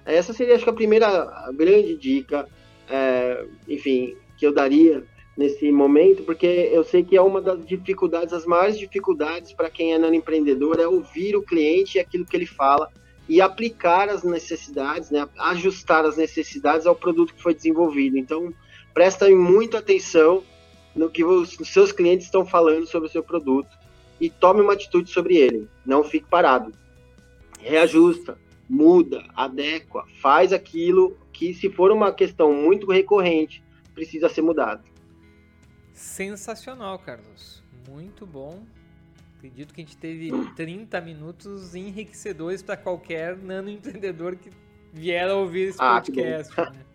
Essa 0.05 0.33
seria, 0.33 0.55
acho 0.55 0.65
que, 0.65 0.69
a 0.69 0.73
primeira 0.73 1.49
grande 1.53 1.95
dica, 1.95 2.47
é, 2.89 3.45
enfim, 3.69 4.17
que 4.37 4.45
eu 4.45 4.53
daria 4.53 5.03
nesse 5.37 5.71
momento, 5.71 6.23
porque 6.23 6.45
eu 6.45 6.83
sei 6.83 7.03
que 7.03 7.15
é 7.15 7.21
uma 7.21 7.41
das 7.41 7.65
dificuldades, 7.65 8.33
as 8.33 8.45
maiores 8.45 8.77
dificuldades 8.77 9.53
para 9.53 9.69
quem 9.69 9.93
é 9.93 9.97
nano 9.97 10.13
empreendedor 10.13 10.79
é 10.79 10.87
ouvir 10.87 11.35
o 11.35 11.41
cliente 11.41 11.97
e 11.97 12.01
aquilo 12.01 12.25
que 12.25 12.35
ele 12.35 12.45
fala 12.45 12.89
e 13.27 13.41
aplicar 13.41 14.09
as 14.09 14.23
necessidades, 14.23 15.09
né, 15.09 15.27
ajustar 15.39 16.05
as 16.05 16.17
necessidades 16.17 16.85
ao 16.85 16.95
produto 16.95 17.33
que 17.33 17.41
foi 17.41 17.55
desenvolvido. 17.55 18.17
Então, 18.17 18.53
presta 18.93 19.29
muita 19.29 19.79
atenção 19.79 20.43
no 20.95 21.09
que 21.09 21.23
os, 21.23 21.57
seus 21.65 21.91
clientes 21.91 22.25
estão 22.25 22.45
falando 22.45 22.85
sobre 22.87 23.09
o 23.09 23.11
seu 23.11 23.23
produto 23.23 23.77
e 24.19 24.29
tome 24.29 24.61
uma 24.61 24.73
atitude 24.73 25.09
sobre 25.09 25.37
ele. 25.37 25.67
Não 25.85 26.03
fique 26.03 26.27
parado. 26.27 26.71
Reajusta, 27.59 28.37
muda, 28.69 29.23
adequa, 29.35 30.05
faz 30.21 30.53
aquilo 30.53 31.17
que, 31.31 31.53
se 31.53 31.69
for 31.69 31.91
uma 31.91 32.11
questão 32.11 32.53
muito 32.53 32.91
recorrente, 32.91 33.63
precisa 33.93 34.29
ser 34.29 34.41
mudado. 34.41 34.83
Sensacional, 35.93 36.97
Carlos. 36.99 37.63
Muito 37.87 38.25
bom. 38.25 38.63
Acredito 39.37 39.73
que 39.73 39.81
a 39.81 39.83
gente 39.83 39.97
teve 39.97 40.31
30 40.55 41.01
minutos 41.01 41.75
enriquecedores 41.75 42.63
para 42.63 42.77
qualquer 42.77 43.37
nano 43.37 43.69
empreendedor 43.69 44.35
que 44.35 44.49
vier 44.93 45.29
a 45.29 45.35
ouvir 45.35 45.69
esse 45.69 45.77
ah, 45.81 45.95
podcast. 45.95 46.57
Né? 46.57 46.85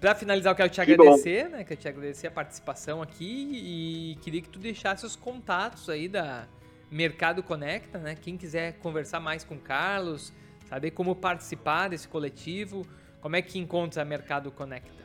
Para 0.00 0.14
finalizar, 0.14 0.52
eu 0.52 0.56
quero 0.56 0.70
te 0.70 0.80
agradecer, 0.80 1.50
né? 1.50 1.62
Quero 1.62 1.78
te 1.78 1.86
agradecer 1.86 2.26
a 2.28 2.30
participação 2.30 3.02
aqui 3.02 3.50
e 3.52 4.18
queria 4.22 4.40
que 4.40 4.48
tu 4.48 4.58
deixasse 4.58 5.04
os 5.04 5.14
contatos 5.14 5.90
aí 5.90 6.08
da 6.08 6.46
Mercado 6.90 7.42
Conecta, 7.42 7.98
né? 7.98 8.16
Quem 8.18 8.38
quiser 8.38 8.78
conversar 8.78 9.20
mais 9.20 9.44
com 9.44 9.56
o 9.56 9.58
Carlos, 9.58 10.32
saber 10.70 10.92
como 10.92 11.14
participar 11.14 11.88
desse 11.88 12.08
coletivo, 12.08 12.86
como 13.20 13.36
é 13.36 13.42
que 13.42 13.58
encontra 13.58 14.00
a 14.00 14.04
Mercado 14.04 14.50
Conecta? 14.50 15.04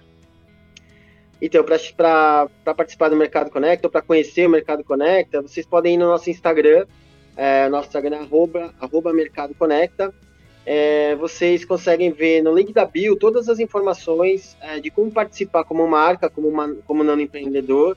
Então, 1.42 1.66
para 1.66 2.48
participar 2.64 3.10
do 3.10 3.18
Mercado 3.18 3.52
Conecta, 3.52 3.88
ou 3.88 3.92
para 3.92 4.02
conhecer 4.02 4.48
o 4.48 4.50
Mercado 4.50 4.82
Conecta, 4.82 5.42
vocês 5.42 5.66
podem 5.66 5.96
ir 5.96 5.98
no 5.98 6.08
nosso 6.08 6.30
Instagram, 6.30 6.86
é, 7.36 7.68
nosso 7.68 7.88
Instagram 7.90 8.16
é 8.16 8.20
arroba, 8.22 8.74
arroba 8.80 9.12
Mercado 9.12 9.54
Conecta, 9.56 10.14
é, 10.66 11.16
vocês 11.16 11.64
conseguem 11.64 12.12
ver 12.12 12.42
no 12.42 12.54
link 12.54 12.74
da 12.74 12.86
bio 12.86 13.16
todas 13.16 13.48
as 13.48 13.60
informações 13.60 14.58
é, 14.60 14.80
de 14.80 14.90
como 14.90 15.12
participar 15.12 15.64
como 15.64 15.88
marca, 15.88 16.30
como, 16.30 16.48
uma, 16.48 16.74
como 16.88 17.04
nano 17.04 17.22
empreendedor, 17.22 17.96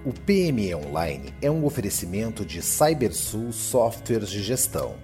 O 0.04 0.12
PME 0.12 0.74
Online 0.74 1.32
é 1.40 1.48
um 1.48 1.64
oferecimento 1.64 2.44
de 2.44 2.60
CyberSul 2.60 3.52
Softwares 3.52 4.30
de 4.30 4.42
Gestão. 4.42 4.96